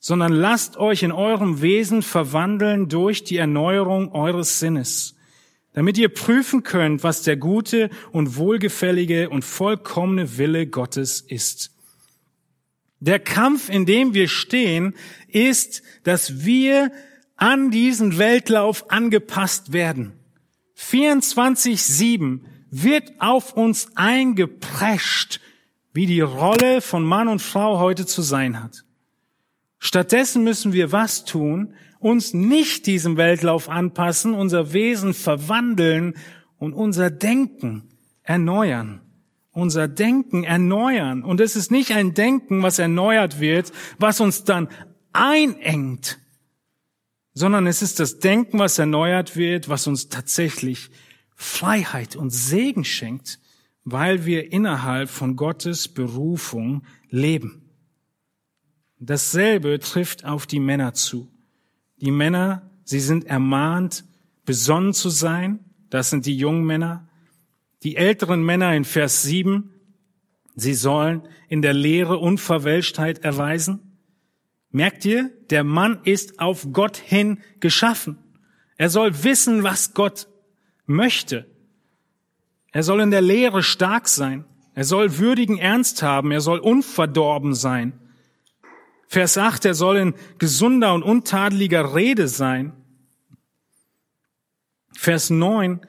sondern 0.00 0.32
lasst 0.32 0.78
euch 0.78 1.02
in 1.02 1.12
eurem 1.12 1.60
Wesen 1.60 2.02
verwandeln 2.02 2.88
durch 2.88 3.22
die 3.22 3.36
Erneuerung 3.36 4.12
eures 4.12 4.58
Sinnes, 4.58 5.14
damit 5.74 5.98
ihr 5.98 6.08
prüfen 6.08 6.62
könnt, 6.62 7.04
was 7.04 7.22
der 7.22 7.36
gute 7.36 7.90
und 8.10 8.36
wohlgefällige 8.36 9.28
und 9.28 9.44
vollkommene 9.44 10.38
Wille 10.38 10.66
Gottes 10.66 11.20
ist. 11.20 11.70
Der 12.98 13.18
Kampf, 13.18 13.68
in 13.68 13.86
dem 13.86 14.14
wir 14.14 14.28
stehen, 14.28 14.94
ist, 15.28 15.82
dass 16.02 16.44
wir 16.44 16.90
an 17.36 17.70
diesen 17.70 18.18
Weltlauf 18.18 18.90
angepasst 18.90 19.72
werden. 19.72 20.12
24-7 20.78 22.40
wird 22.70 23.12
auf 23.18 23.52
uns 23.52 23.96
eingeprescht, 23.96 25.40
wie 25.92 26.06
die 26.06 26.20
Rolle 26.20 26.80
von 26.80 27.04
Mann 27.04 27.28
und 27.28 27.42
Frau 27.42 27.78
heute 27.78 28.06
zu 28.06 28.22
sein 28.22 28.62
hat. 28.62 28.84
Stattdessen 29.80 30.44
müssen 30.44 30.74
wir 30.74 30.92
was 30.92 31.24
tun? 31.24 31.74
Uns 31.98 32.34
nicht 32.34 32.86
diesem 32.86 33.16
Weltlauf 33.16 33.68
anpassen, 33.68 34.34
unser 34.34 34.72
Wesen 34.72 35.14
verwandeln 35.14 36.14
und 36.58 36.74
unser 36.74 37.10
Denken 37.10 37.88
erneuern. 38.22 39.00
Unser 39.52 39.88
Denken 39.88 40.44
erneuern. 40.44 41.24
Und 41.24 41.40
es 41.40 41.56
ist 41.56 41.70
nicht 41.70 41.92
ein 41.92 42.14
Denken, 42.14 42.62
was 42.62 42.78
erneuert 42.78 43.40
wird, 43.40 43.72
was 43.98 44.20
uns 44.20 44.44
dann 44.44 44.68
einengt, 45.12 46.18
sondern 47.32 47.66
es 47.66 47.82
ist 47.82 48.00
das 48.00 48.18
Denken, 48.18 48.58
was 48.58 48.78
erneuert 48.78 49.34
wird, 49.34 49.68
was 49.68 49.86
uns 49.86 50.08
tatsächlich 50.08 50.90
Freiheit 51.34 52.16
und 52.16 52.30
Segen 52.30 52.84
schenkt, 52.84 53.40
weil 53.84 54.26
wir 54.26 54.52
innerhalb 54.52 55.08
von 55.08 55.36
Gottes 55.36 55.88
Berufung 55.88 56.84
leben. 57.08 57.69
Dasselbe 59.00 59.78
trifft 59.78 60.26
auf 60.26 60.46
die 60.46 60.60
Männer 60.60 60.92
zu. 60.92 61.28
Die 61.96 62.10
Männer, 62.10 62.70
sie 62.84 63.00
sind 63.00 63.24
ermahnt, 63.24 64.04
besonnen 64.44 64.92
zu 64.92 65.08
sein. 65.08 65.60
Das 65.88 66.10
sind 66.10 66.26
die 66.26 66.36
jungen 66.36 66.64
Männer. 66.64 67.08
Die 67.82 67.96
älteren 67.96 68.44
Männer 68.44 68.74
in 68.74 68.84
Vers 68.84 69.22
7, 69.22 69.70
sie 70.54 70.74
sollen 70.74 71.22
in 71.48 71.62
der 71.62 71.72
Lehre 71.72 72.18
Unverwälschtheit 72.18 73.20
erweisen. 73.20 73.96
Merkt 74.70 75.06
ihr, 75.06 75.30
der 75.48 75.64
Mann 75.64 76.00
ist 76.04 76.38
auf 76.38 76.68
Gott 76.72 76.98
hin 76.98 77.38
geschaffen. 77.58 78.18
Er 78.76 78.90
soll 78.90 79.24
wissen, 79.24 79.62
was 79.62 79.94
Gott 79.94 80.28
möchte. 80.84 81.46
Er 82.70 82.82
soll 82.82 83.00
in 83.00 83.10
der 83.10 83.22
Lehre 83.22 83.62
stark 83.62 84.08
sein. 84.08 84.44
Er 84.74 84.84
soll 84.84 85.18
würdigen 85.18 85.58
Ernst 85.58 86.02
haben. 86.02 86.30
Er 86.32 86.42
soll 86.42 86.58
unverdorben 86.58 87.54
sein. 87.54 87.94
Vers 89.12 89.36
8, 89.36 89.64
er 89.64 89.74
soll 89.74 89.96
in 89.96 90.14
gesunder 90.38 90.94
und 90.94 91.02
untadeliger 91.02 91.96
Rede 91.96 92.28
sein. 92.28 92.72
Vers 94.92 95.30
9, 95.30 95.80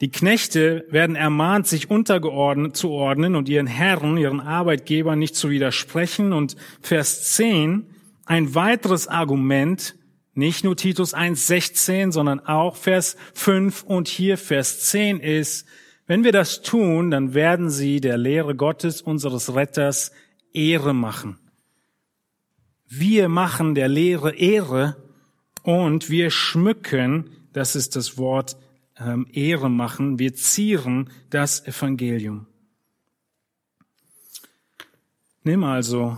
die 0.00 0.12
Knechte 0.12 0.86
werden 0.88 1.16
ermahnt, 1.16 1.66
sich 1.66 1.90
untergeordnet 1.90 2.76
zu 2.76 2.90
ordnen 2.90 3.34
und 3.34 3.48
ihren 3.48 3.66
Herren, 3.66 4.16
ihren 4.18 4.38
Arbeitgebern 4.38 5.18
nicht 5.18 5.34
zu 5.34 5.50
widersprechen. 5.50 6.32
Und 6.32 6.54
Vers 6.80 7.32
10, 7.32 7.88
ein 8.24 8.54
weiteres 8.54 9.08
Argument, 9.08 9.96
nicht 10.34 10.62
nur 10.62 10.76
Titus 10.76 11.12
1,16, 11.12 12.12
sondern 12.12 12.38
auch 12.38 12.76
Vers 12.76 13.16
5 13.34 13.82
und 13.82 14.06
hier 14.06 14.38
Vers 14.38 14.78
10 14.90 15.18
ist, 15.18 15.66
wenn 16.06 16.22
wir 16.22 16.30
das 16.30 16.62
tun, 16.62 17.10
dann 17.10 17.34
werden 17.34 17.68
sie 17.68 18.00
der 18.00 18.16
Lehre 18.16 18.54
Gottes, 18.54 19.02
unseres 19.02 19.56
Retters, 19.56 20.12
Ehre 20.52 20.94
machen. 20.94 21.40
Wir 22.86 23.28
machen 23.28 23.74
der 23.74 23.88
Lehre 23.88 24.34
Ehre 24.34 24.96
und 25.62 26.10
wir 26.10 26.30
schmücken, 26.30 27.30
das 27.52 27.74
ist 27.76 27.96
das 27.96 28.18
Wort 28.18 28.56
ähm, 28.98 29.26
Ehre 29.32 29.70
machen, 29.70 30.18
wir 30.18 30.34
zieren 30.34 31.10
das 31.30 31.66
Evangelium. 31.66 32.46
Nimm 35.42 35.64
also 35.64 36.16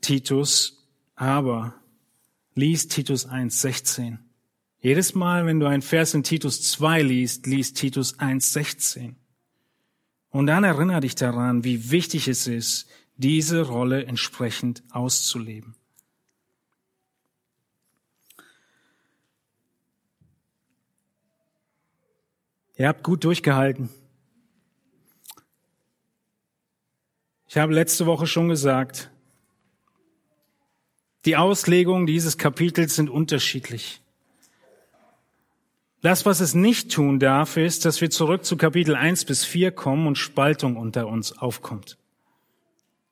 Titus, 0.00 0.86
aber 1.14 1.74
lies 2.54 2.88
Titus 2.88 3.28
1,16. 3.28 4.18
Jedes 4.80 5.14
Mal, 5.14 5.46
wenn 5.46 5.58
du 5.58 5.66
einen 5.66 5.82
Vers 5.82 6.14
in 6.14 6.22
Titus 6.22 6.62
2 6.62 7.02
liest, 7.02 7.46
liest 7.46 7.76
Titus 7.76 8.18
1,16. 8.18 9.14
Und 10.30 10.46
dann 10.46 10.62
erinnere 10.62 11.00
dich 11.00 11.14
daran, 11.14 11.64
wie 11.64 11.90
wichtig 11.90 12.28
es 12.28 12.46
ist, 12.46 12.86
diese 13.16 13.62
Rolle 13.62 14.04
entsprechend 14.06 14.84
auszuleben. 14.90 15.74
Ihr 22.78 22.86
habt 22.86 23.02
gut 23.02 23.24
durchgehalten. 23.24 23.90
Ich 27.48 27.58
habe 27.58 27.74
letzte 27.74 28.06
Woche 28.06 28.28
schon 28.28 28.48
gesagt, 28.48 29.10
die 31.24 31.36
Auslegungen 31.36 32.06
dieses 32.06 32.38
Kapitels 32.38 32.94
sind 32.94 33.10
unterschiedlich. 33.10 34.00
Das, 36.02 36.24
was 36.24 36.38
es 36.38 36.54
nicht 36.54 36.92
tun 36.92 37.18
darf, 37.18 37.56
ist, 37.56 37.84
dass 37.84 38.00
wir 38.00 38.10
zurück 38.10 38.44
zu 38.44 38.56
Kapitel 38.56 38.94
1 38.94 39.24
bis 39.24 39.44
4 39.44 39.72
kommen 39.72 40.06
und 40.06 40.16
Spaltung 40.16 40.76
unter 40.76 41.08
uns 41.08 41.36
aufkommt. 41.36 41.98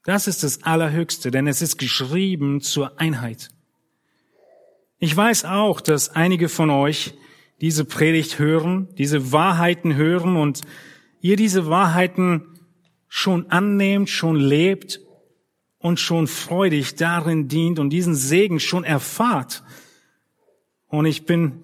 Das 0.04 0.28
ist 0.28 0.44
das 0.44 0.62
Allerhöchste, 0.62 1.32
denn 1.32 1.48
es 1.48 1.60
ist 1.60 1.78
geschrieben 1.78 2.60
zur 2.60 3.00
Einheit. 3.00 3.48
Ich 5.00 5.16
weiß 5.16 5.44
auch, 5.46 5.80
dass 5.80 6.10
einige 6.10 6.48
von 6.48 6.70
euch 6.70 7.14
diese 7.60 7.84
Predigt 7.84 8.38
hören, 8.38 8.88
diese 8.98 9.32
Wahrheiten 9.32 9.94
hören 9.96 10.36
und 10.36 10.62
ihr 11.20 11.36
diese 11.36 11.66
Wahrheiten 11.66 12.42
schon 13.08 13.50
annehmt, 13.50 14.10
schon 14.10 14.36
lebt 14.36 15.00
und 15.78 16.00
schon 16.00 16.26
freudig 16.26 16.96
darin 16.96 17.48
dient 17.48 17.78
und 17.78 17.90
diesen 17.90 18.14
Segen 18.14 18.60
schon 18.60 18.84
erfahrt. 18.84 19.62
Und 20.88 21.06
ich 21.06 21.24
bin 21.24 21.62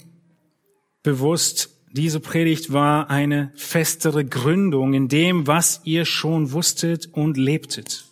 bewusst, 1.02 1.76
diese 1.90 2.20
Predigt 2.20 2.72
war 2.72 3.10
eine 3.10 3.52
festere 3.54 4.24
Gründung 4.24 4.94
in 4.94 5.08
dem, 5.08 5.46
was 5.46 5.82
ihr 5.84 6.04
schon 6.04 6.52
wusstet 6.52 7.10
und 7.12 7.36
lebtet 7.36 8.11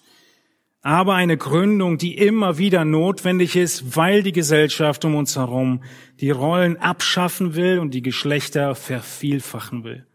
aber 0.82 1.14
eine 1.14 1.36
Gründung, 1.36 1.98
die 1.98 2.16
immer 2.16 2.56
wieder 2.56 2.84
notwendig 2.84 3.56
ist, 3.56 3.96
weil 3.96 4.22
die 4.22 4.32
Gesellschaft 4.32 5.04
um 5.04 5.14
uns 5.14 5.36
herum 5.36 5.82
die 6.20 6.30
Rollen 6.30 6.78
abschaffen 6.78 7.54
will 7.54 7.78
und 7.78 7.92
die 7.92 8.02
Geschlechter 8.02 8.74
vervielfachen 8.74 9.84
will. 9.84 10.06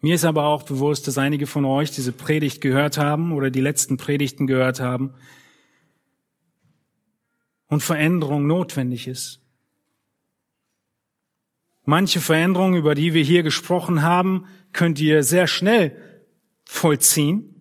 Mir 0.00 0.14
ist 0.14 0.24
aber 0.24 0.44
auch 0.46 0.64
bewusst, 0.64 1.06
dass 1.06 1.18
einige 1.18 1.46
von 1.46 1.64
euch 1.64 1.90
diese 1.92 2.12
Predigt 2.12 2.60
gehört 2.60 2.98
haben 2.98 3.32
oder 3.32 3.50
die 3.50 3.60
letzten 3.60 3.96
Predigten 3.96 4.46
gehört 4.46 4.80
haben 4.80 5.14
und 7.68 7.82
Veränderung 7.82 8.46
notwendig 8.46 9.06
ist. 9.06 9.40
Manche 11.84 12.20
Veränderungen, 12.20 12.74
über 12.74 12.94
die 12.94 13.14
wir 13.14 13.24
hier 13.24 13.42
gesprochen 13.42 14.02
haben, 14.02 14.46
könnt 14.72 15.00
ihr 15.00 15.24
sehr 15.24 15.46
schnell 15.46 15.96
vollziehen. 16.64 17.51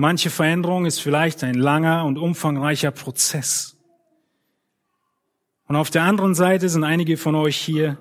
Manche 0.00 0.30
Veränderung 0.30 0.86
ist 0.86 1.00
vielleicht 1.00 1.42
ein 1.42 1.56
langer 1.56 2.04
und 2.04 2.18
umfangreicher 2.18 2.92
Prozess. 2.92 3.76
Und 5.66 5.74
auf 5.74 5.90
der 5.90 6.04
anderen 6.04 6.36
Seite 6.36 6.68
sind 6.68 6.84
einige 6.84 7.16
von 7.16 7.34
euch 7.34 7.56
hier, 7.56 7.98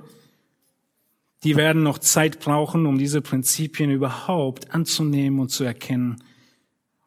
die 1.43 1.55
werden 1.55 1.81
noch 1.81 1.97
Zeit 1.97 2.39
brauchen, 2.39 2.86
um 2.86 2.99
diese 2.99 3.23
Prinzipien 3.23 3.89
überhaupt 3.89 4.75
anzunehmen 4.75 5.39
und 5.39 5.49
zu 5.49 5.63
erkennen. 5.63 6.21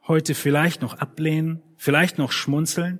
Heute 0.09 0.35
vielleicht 0.35 0.83
noch 0.83 0.99
ablehnen, 0.99 1.63
vielleicht 1.77 2.19
noch 2.19 2.33
schmunzeln, 2.33 2.99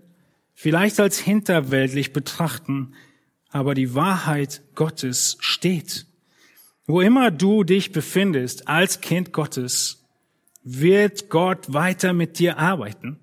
vielleicht 0.55 1.01
als 1.01 1.19
hinterweltlich 1.19 2.13
betrachten, 2.13 2.95
aber 3.49 3.75
die 3.75 3.97
Wahrheit 3.97 4.63
Gottes 4.77 5.39
steht. 5.41 6.07
Wo 6.87 7.01
immer 7.01 7.33
du 7.33 7.65
dich 7.65 7.91
befindest 7.91 8.69
als 8.69 9.01
Kind 9.01 9.33
Gottes, 9.33 10.00
wird 10.63 11.31
Gott 11.31 11.73
weiter 11.73 12.13
mit 12.13 12.39
dir 12.39 12.59
arbeiten. 12.59 13.19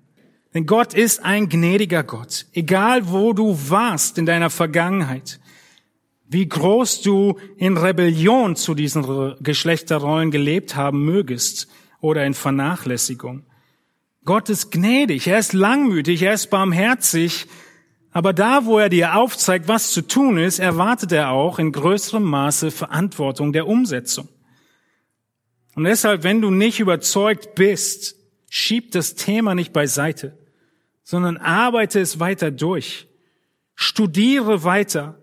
Denn 0.54 0.66
Gott 0.66 0.94
ist 0.94 1.24
ein 1.24 1.48
gnädiger 1.48 2.02
Gott. 2.02 2.46
Egal 2.52 3.10
wo 3.10 3.32
du 3.32 3.56
warst 3.68 4.18
in 4.18 4.26
deiner 4.26 4.50
Vergangenheit, 4.50 5.40
wie 6.28 6.48
groß 6.48 7.02
du 7.02 7.38
in 7.56 7.76
Rebellion 7.76 8.56
zu 8.56 8.74
diesen 8.74 9.36
Geschlechterrollen 9.40 10.30
gelebt 10.30 10.76
haben 10.76 11.04
mögest 11.04 11.68
oder 12.00 12.24
in 12.24 12.34
Vernachlässigung. 12.34 13.44
Gott 14.24 14.50
ist 14.50 14.70
gnädig, 14.70 15.26
er 15.26 15.38
ist 15.38 15.54
langmütig, 15.54 16.22
er 16.22 16.34
ist 16.34 16.50
barmherzig, 16.50 17.46
aber 18.10 18.32
da, 18.32 18.66
wo 18.66 18.78
er 18.78 18.88
dir 18.88 19.16
aufzeigt, 19.16 19.68
was 19.68 19.90
zu 19.92 20.02
tun 20.02 20.38
ist, 20.38 20.58
erwartet 20.58 21.12
er 21.12 21.30
auch 21.30 21.58
in 21.58 21.72
größerem 21.72 22.24
Maße 22.24 22.70
Verantwortung 22.70 23.52
der 23.52 23.66
Umsetzung. 23.66 24.28
Und 25.78 25.84
deshalb, 25.84 26.24
wenn 26.24 26.40
du 26.40 26.50
nicht 26.50 26.80
überzeugt 26.80 27.54
bist, 27.54 28.16
schieb 28.50 28.90
das 28.90 29.14
Thema 29.14 29.54
nicht 29.54 29.72
beiseite, 29.72 30.36
sondern 31.04 31.36
arbeite 31.36 32.00
es 32.00 32.18
weiter 32.18 32.50
durch. 32.50 33.06
Studiere 33.76 34.64
weiter. 34.64 35.22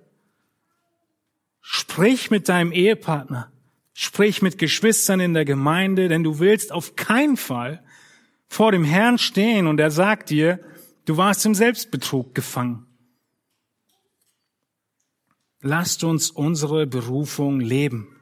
Sprich 1.60 2.32
mit 2.32 2.48
deinem 2.48 2.72
Ehepartner. 2.72 3.52
Sprich 3.92 4.42
mit 4.42 4.58
Geschwistern 4.58 5.20
in 5.20 5.34
der 5.34 5.44
Gemeinde, 5.44 6.08
denn 6.08 6.24
du 6.24 6.40
willst 6.40 6.72
auf 6.72 6.96
keinen 6.96 7.36
Fall 7.36 7.84
vor 8.48 8.72
dem 8.72 8.86
Herrn 8.86 9.18
stehen 9.18 9.68
und 9.68 9.78
er 9.82 9.92
sagt 9.92 10.30
dir, 10.30 10.62
du 11.04 11.18
warst 11.18 11.46
im 11.46 11.54
Selbstbetrug 11.54 12.34
gefangen. 12.34 12.88
Lasst 15.60 16.06
uns 16.06 16.32
unsere 16.32 16.88
Berufung 16.88 17.60
leben. 17.60 18.15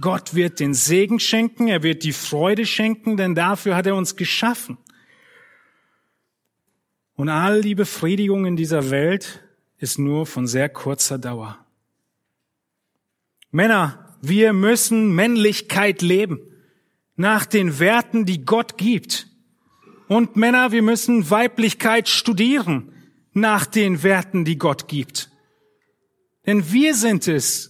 Gott 0.00 0.34
wird 0.34 0.60
den 0.60 0.74
Segen 0.74 1.20
schenken, 1.20 1.68
er 1.68 1.82
wird 1.82 2.04
die 2.04 2.12
Freude 2.12 2.66
schenken, 2.66 3.16
denn 3.16 3.34
dafür 3.34 3.76
hat 3.76 3.86
er 3.86 3.94
uns 3.94 4.16
geschaffen. 4.16 4.78
Und 7.14 7.28
all 7.28 7.60
die 7.60 7.74
Befriedigung 7.74 8.46
in 8.46 8.56
dieser 8.56 8.90
Welt 8.90 9.42
ist 9.78 9.98
nur 9.98 10.26
von 10.26 10.46
sehr 10.46 10.68
kurzer 10.68 11.18
Dauer. 11.18 11.58
Männer, 13.50 14.16
wir 14.22 14.52
müssen 14.52 15.14
Männlichkeit 15.14 16.02
leben, 16.02 16.40
nach 17.16 17.44
den 17.44 17.78
Werten, 17.78 18.24
die 18.24 18.44
Gott 18.44 18.78
gibt. 18.78 19.26
Und 20.08 20.36
Männer, 20.36 20.72
wir 20.72 20.82
müssen 20.82 21.30
Weiblichkeit 21.30 22.08
studieren, 22.08 22.92
nach 23.32 23.66
den 23.66 24.02
Werten, 24.02 24.44
die 24.44 24.56
Gott 24.56 24.88
gibt. 24.88 25.30
Denn 26.46 26.72
wir 26.72 26.94
sind 26.94 27.28
es, 27.28 27.69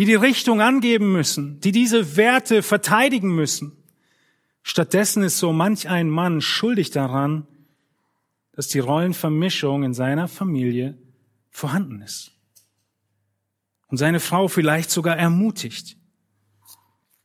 die 0.00 0.06
die 0.06 0.14
Richtung 0.14 0.62
angeben 0.62 1.12
müssen, 1.12 1.60
die 1.60 1.72
diese 1.72 2.16
Werte 2.16 2.62
verteidigen 2.62 3.34
müssen. 3.34 3.76
Stattdessen 4.62 5.22
ist 5.22 5.36
so 5.36 5.52
manch 5.52 5.90
ein 5.90 6.08
Mann 6.08 6.40
schuldig 6.40 6.90
daran, 6.90 7.46
dass 8.52 8.68
die 8.68 8.78
Rollenvermischung 8.78 9.82
in 9.82 9.92
seiner 9.92 10.26
Familie 10.26 10.96
vorhanden 11.50 12.00
ist 12.00 12.32
und 13.88 13.98
seine 13.98 14.20
Frau 14.20 14.48
vielleicht 14.48 14.90
sogar 14.90 15.18
ermutigt. 15.18 15.98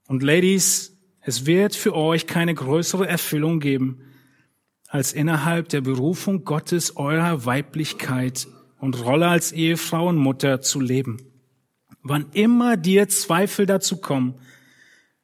Und 0.08 0.22
Ladies, 0.22 0.98
es 1.22 1.46
wird 1.46 1.78
für 1.78 1.96
euch 1.96 2.28
keine 2.28 2.54
größere 2.54 3.08
Erfüllung 3.08 3.62
geben, 3.62 4.02
als 4.90 5.14
innerhalb 5.14 5.70
der 5.70 5.80
Berufung 5.80 6.44
Gottes 6.44 6.98
eurer 6.98 7.46
Weiblichkeit 7.46 8.50
und 8.80 9.02
Rolle 9.02 9.30
als 9.30 9.54
Ehefrau 9.54 10.10
und 10.10 10.18
Mutter 10.18 10.60
zu 10.60 10.82
leben. 10.82 11.35
Wann 12.08 12.30
immer 12.34 12.78
dir 12.78 13.10
Zweifel 13.10 13.66
dazu 13.66 13.98
kommen, 13.98 14.36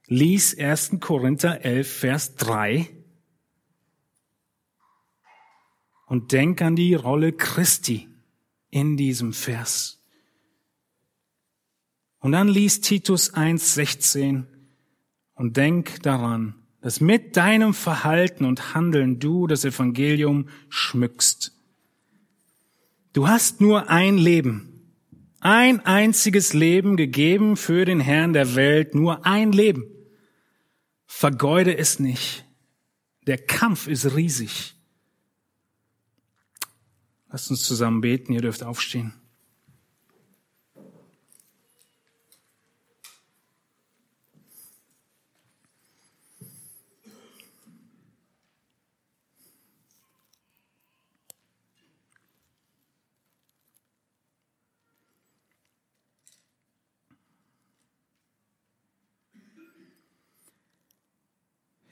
lies 0.07 0.57
1. 0.57 0.97
Korinther 0.99 1.63
11, 1.63 1.87
Vers 1.87 2.35
3 2.37 2.89
und 6.07 6.31
denk 6.31 6.59
an 6.63 6.75
die 6.75 6.95
Rolle 6.95 7.33
Christi 7.33 8.09
in 8.71 8.97
diesem 8.97 9.31
Vers. 9.31 10.01
Und 12.17 12.31
dann 12.31 12.47
liest 12.47 12.83
Titus 12.85 13.31
1,16 13.31 14.45
und 15.35 15.57
denk 15.57 16.01
daran, 16.01 16.55
dass 16.81 16.99
mit 16.99 17.37
deinem 17.37 17.75
Verhalten 17.75 18.43
und 18.43 18.73
Handeln 18.73 19.19
du 19.19 19.45
das 19.45 19.65
Evangelium 19.65 20.49
schmückst. 20.69 21.55
Du 23.13 23.27
hast 23.27 23.61
nur 23.61 23.87
ein 23.89 24.17
Leben, 24.17 24.70
ein 25.41 25.85
einziges 25.85 26.53
Leben 26.53 26.95
gegeben 26.95 27.57
für 27.57 27.83
den 27.83 27.99
Herrn 27.99 28.33
der 28.33 28.55
Welt, 28.55 28.95
nur 28.95 29.25
ein 29.25 29.51
Leben. 29.51 29.85
Vergeude 31.05 31.77
es 31.77 31.99
nicht. 31.99 32.45
Der 33.27 33.37
Kampf 33.37 33.87
ist 33.87 34.15
riesig. 34.15 34.75
Lasst 37.29 37.49
uns 37.49 37.63
zusammen 37.63 38.01
beten, 38.01 38.33
ihr 38.33 38.41
dürft 38.41 38.63
aufstehen. 38.63 39.20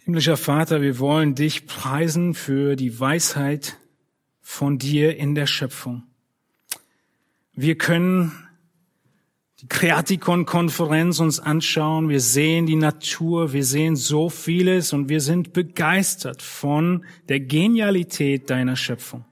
Himmlischer 0.10 0.38
Vater, 0.38 0.82
wir 0.82 0.98
wollen 0.98 1.36
dich 1.36 1.68
preisen 1.68 2.34
für 2.34 2.76
die 2.76 3.00
Weisheit 3.00 3.78
von 4.42 4.80
dir 4.80 5.16
in 5.16 5.36
der 5.36 5.46
Schöpfung. 5.46 6.02
Wir 7.54 7.78
können 7.78 8.32
die 9.62 9.68
Kreatikon-Konferenz 9.68 11.20
uns 11.20 11.40
anschauen, 11.40 12.10
wir 12.10 12.22
sehen 12.22 12.66
die 12.66 12.76
Natur, 12.76 13.54
wir 13.54 13.64
sehen 13.64 13.96
so 13.96 14.30
vieles 14.30 14.94
und 14.94 15.10
wir 15.10 15.22
sind 15.22 15.54
begeistert 15.54 16.42
von 16.42 17.06
der 17.28 17.42
Genialität 17.42 18.50
deiner 18.50 18.78
Schöpfung. 18.78 19.26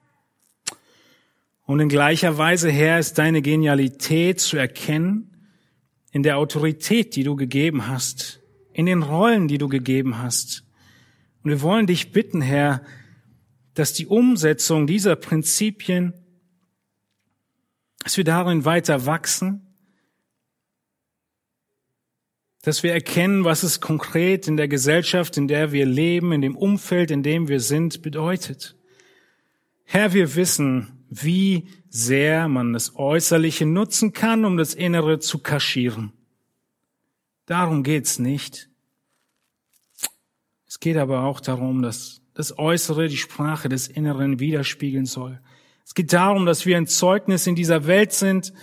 Und 1.65 1.79
in 1.79 1.89
gleicher 1.89 2.37
Weise, 2.37 2.69
Herr, 2.69 2.99
ist 2.99 3.17
deine 3.17 3.41
Genialität 3.41 4.39
zu 4.39 4.57
erkennen 4.57 5.31
in 6.11 6.21
der 6.21 6.37
Autorität, 6.37 7.15
die 7.15 7.23
du 7.23 7.35
gegeben 7.35 7.87
hast, 7.87 8.41
in 8.73 8.85
den 8.85 9.01
Rollen, 9.01 9.47
die 9.47 9.57
du 9.57 9.69
gegeben 9.69 10.21
hast, 10.21 10.66
und 11.43 11.49
wir 11.49 11.61
wollen 11.61 11.87
dich 11.87 12.11
bitten, 12.11 12.41
Herr, 12.41 12.83
dass 13.73 13.93
die 13.93 14.07
Umsetzung 14.07 14.87
dieser 14.87 15.15
Prinzipien, 15.15 16.13
dass 18.03 18.17
wir 18.17 18.23
darin 18.23 18.65
weiter 18.65 19.05
wachsen, 19.05 19.67
dass 22.61 22.83
wir 22.83 22.91
erkennen, 22.91 23.45
was 23.45 23.63
es 23.63 23.79
konkret 23.79 24.47
in 24.47 24.57
der 24.57 24.67
Gesellschaft, 24.67 25.37
in 25.37 25.47
der 25.47 25.71
wir 25.71 25.85
leben, 25.85 26.33
in 26.33 26.41
dem 26.41 26.57
Umfeld, 26.57 27.11
in 27.11 27.23
dem 27.23 27.47
wir 27.47 27.59
sind, 27.59 28.01
bedeutet. 28.01 28.75
Herr, 29.85 30.13
wir 30.13 30.35
wissen, 30.35 31.05
wie 31.09 31.69
sehr 31.87 32.47
man 32.47 32.73
das 32.73 32.95
Äußerliche 32.95 33.65
nutzen 33.65 34.11
kann, 34.11 34.43
um 34.43 34.57
das 34.57 34.73
Innere 34.73 35.19
zu 35.19 35.39
kaschieren. 35.39 36.11
Darum 37.45 37.83
geht's 37.83 38.19
nicht. 38.19 38.69
Es 40.77 40.81
geht 40.81 40.97
aber 40.97 41.23
auch 41.23 41.39
darum, 41.39 41.81
dass 41.81 42.21
das 42.35 42.59
Äußere 42.59 43.07
die 43.07 43.17
Sprache 43.17 43.67
des 43.67 43.87
Inneren 43.87 44.39
widerspiegeln 44.39 45.07
soll. 45.07 45.39
Es 45.83 45.95
geht 45.95 46.13
darum, 46.13 46.45
dass 46.45 46.67
wir 46.67 46.77
ein 46.77 46.85
Zeugnis 46.85 47.47
in 47.47 47.55
dieser 47.55 47.87
Welt 47.87 48.13
sind, 48.13 48.53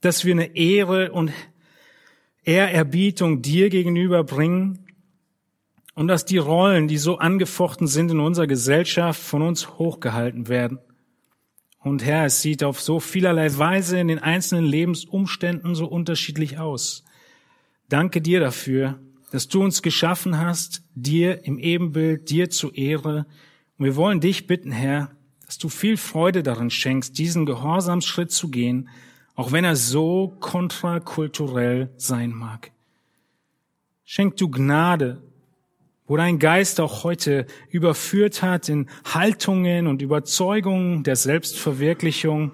dass 0.00 0.24
wir 0.24 0.32
eine 0.32 0.56
Ehre 0.56 1.12
und 1.12 1.32
Ehrerbietung 2.44 3.42
dir 3.42 3.68
gegenüber 3.68 4.24
bringen 4.24 4.86
und 5.94 6.08
dass 6.08 6.24
die 6.24 6.38
Rollen, 6.38 6.88
die 6.88 6.96
so 6.96 7.18
angefochten 7.18 7.86
sind 7.88 8.10
in 8.10 8.20
unserer 8.20 8.46
Gesellschaft, 8.46 9.20
von 9.20 9.42
uns 9.42 9.68
hochgehalten 9.78 10.48
werden. 10.48 10.78
Und 11.80 12.02
Herr, 12.02 12.24
es 12.24 12.40
sieht 12.40 12.64
auf 12.64 12.80
so 12.80 13.00
vielerlei 13.00 13.54
Weise 13.58 14.00
in 14.00 14.08
den 14.08 14.18
einzelnen 14.18 14.64
Lebensumständen 14.64 15.74
so 15.74 15.84
unterschiedlich 15.84 16.56
aus. 16.56 17.04
Danke 17.90 18.22
dir 18.22 18.40
dafür, 18.40 18.98
dass 19.30 19.48
du 19.48 19.62
uns 19.62 19.82
geschaffen 19.82 20.38
hast, 20.38 20.82
dir 20.94 21.44
im 21.44 21.58
Ebenbild, 21.58 22.30
dir 22.30 22.50
zu 22.50 22.70
Ehre. 22.72 23.26
Und 23.78 23.84
wir 23.84 23.96
wollen 23.96 24.20
dich 24.20 24.46
bitten, 24.46 24.72
Herr, 24.72 25.10
dass 25.46 25.58
du 25.58 25.68
viel 25.68 25.96
Freude 25.96 26.42
darin 26.42 26.70
schenkst, 26.70 27.16
diesen 27.18 27.46
Gehorsamsschritt 27.46 28.30
zu 28.30 28.48
gehen, 28.50 28.88
auch 29.34 29.52
wenn 29.52 29.64
er 29.64 29.76
so 29.76 30.36
kontrakulturell 30.40 31.90
sein 31.96 32.30
mag. 32.30 32.72
Schenk 34.04 34.36
du 34.36 34.50
Gnade, 34.50 35.22
wo 36.06 36.16
dein 36.16 36.40
Geist 36.40 36.80
auch 36.80 37.04
heute 37.04 37.46
überführt 37.70 38.42
hat 38.42 38.68
in 38.68 38.88
Haltungen 39.04 39.86
und 39.86 40.02
Überzeugungen 40.02 41.04
der 41.04 41.14
Selbstverwirklichung 41.14 42.50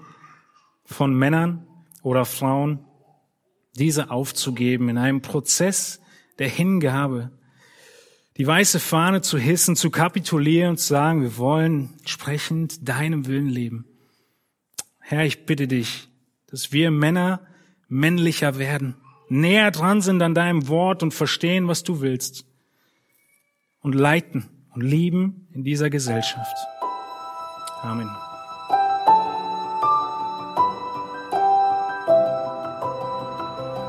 von 0.85 1.15
Männern 1.15 1.67
oder 2.03 2.27
Frauen, 2.27 2.85
diese 3.75 4.11
aufzugeben 4.11 4.91
in 4.91 4.99
einem 4.99 5.23
Prozess, 5.23 6.01
der 6.39 6.49
Hingabe, 6.49 7.31
die 8.37 8.47
weiße 8.47 8.81
Fahne 8.81 9.23
zu 9.23 9.39
hissen, 9.39 9.77
zu 9.77 9.91
kapitulieren 9.91 10.71
und 10.71 10.77
zu 10.79 10.89
sagen, 10.89 11.23
wir 11.23 11.39
wollen 11.39 11.95
entsprechend 11.99 12.87
deinem 12.87 13.27
Willen 13.27 13.49
leben. 13.49 13.87
Herr, 15.01 15.25
ich 15.25 15.47
bitte 15.47 15.67
dich, 15.67 16.09
dass 16.49 16.73
wir 16.73 16.91
Männer 16.91 17.41
männlicher 17.89 18.59
werden, 18.59 18.97
näher 19.29 19.71
dran 19.71 20.03
sind 20.03 20.21
an 20.23 20.35
deinem 20.35 20.69
Wort 20.69 21.03
und 21.03 21.15
verstehen, 21.15 21.69
was 21.69 21.83
du 21.83 22.01
willst 22.01 22.45
und 23.81 23.95
leiten 23.95 24.49
und 24.75 24.83
lieben 24.83 25.49
in 25.53 25.65
dieser 25.65 25.91
Gesellschaft. 25.91 26.57
Amen. 27.83 28.11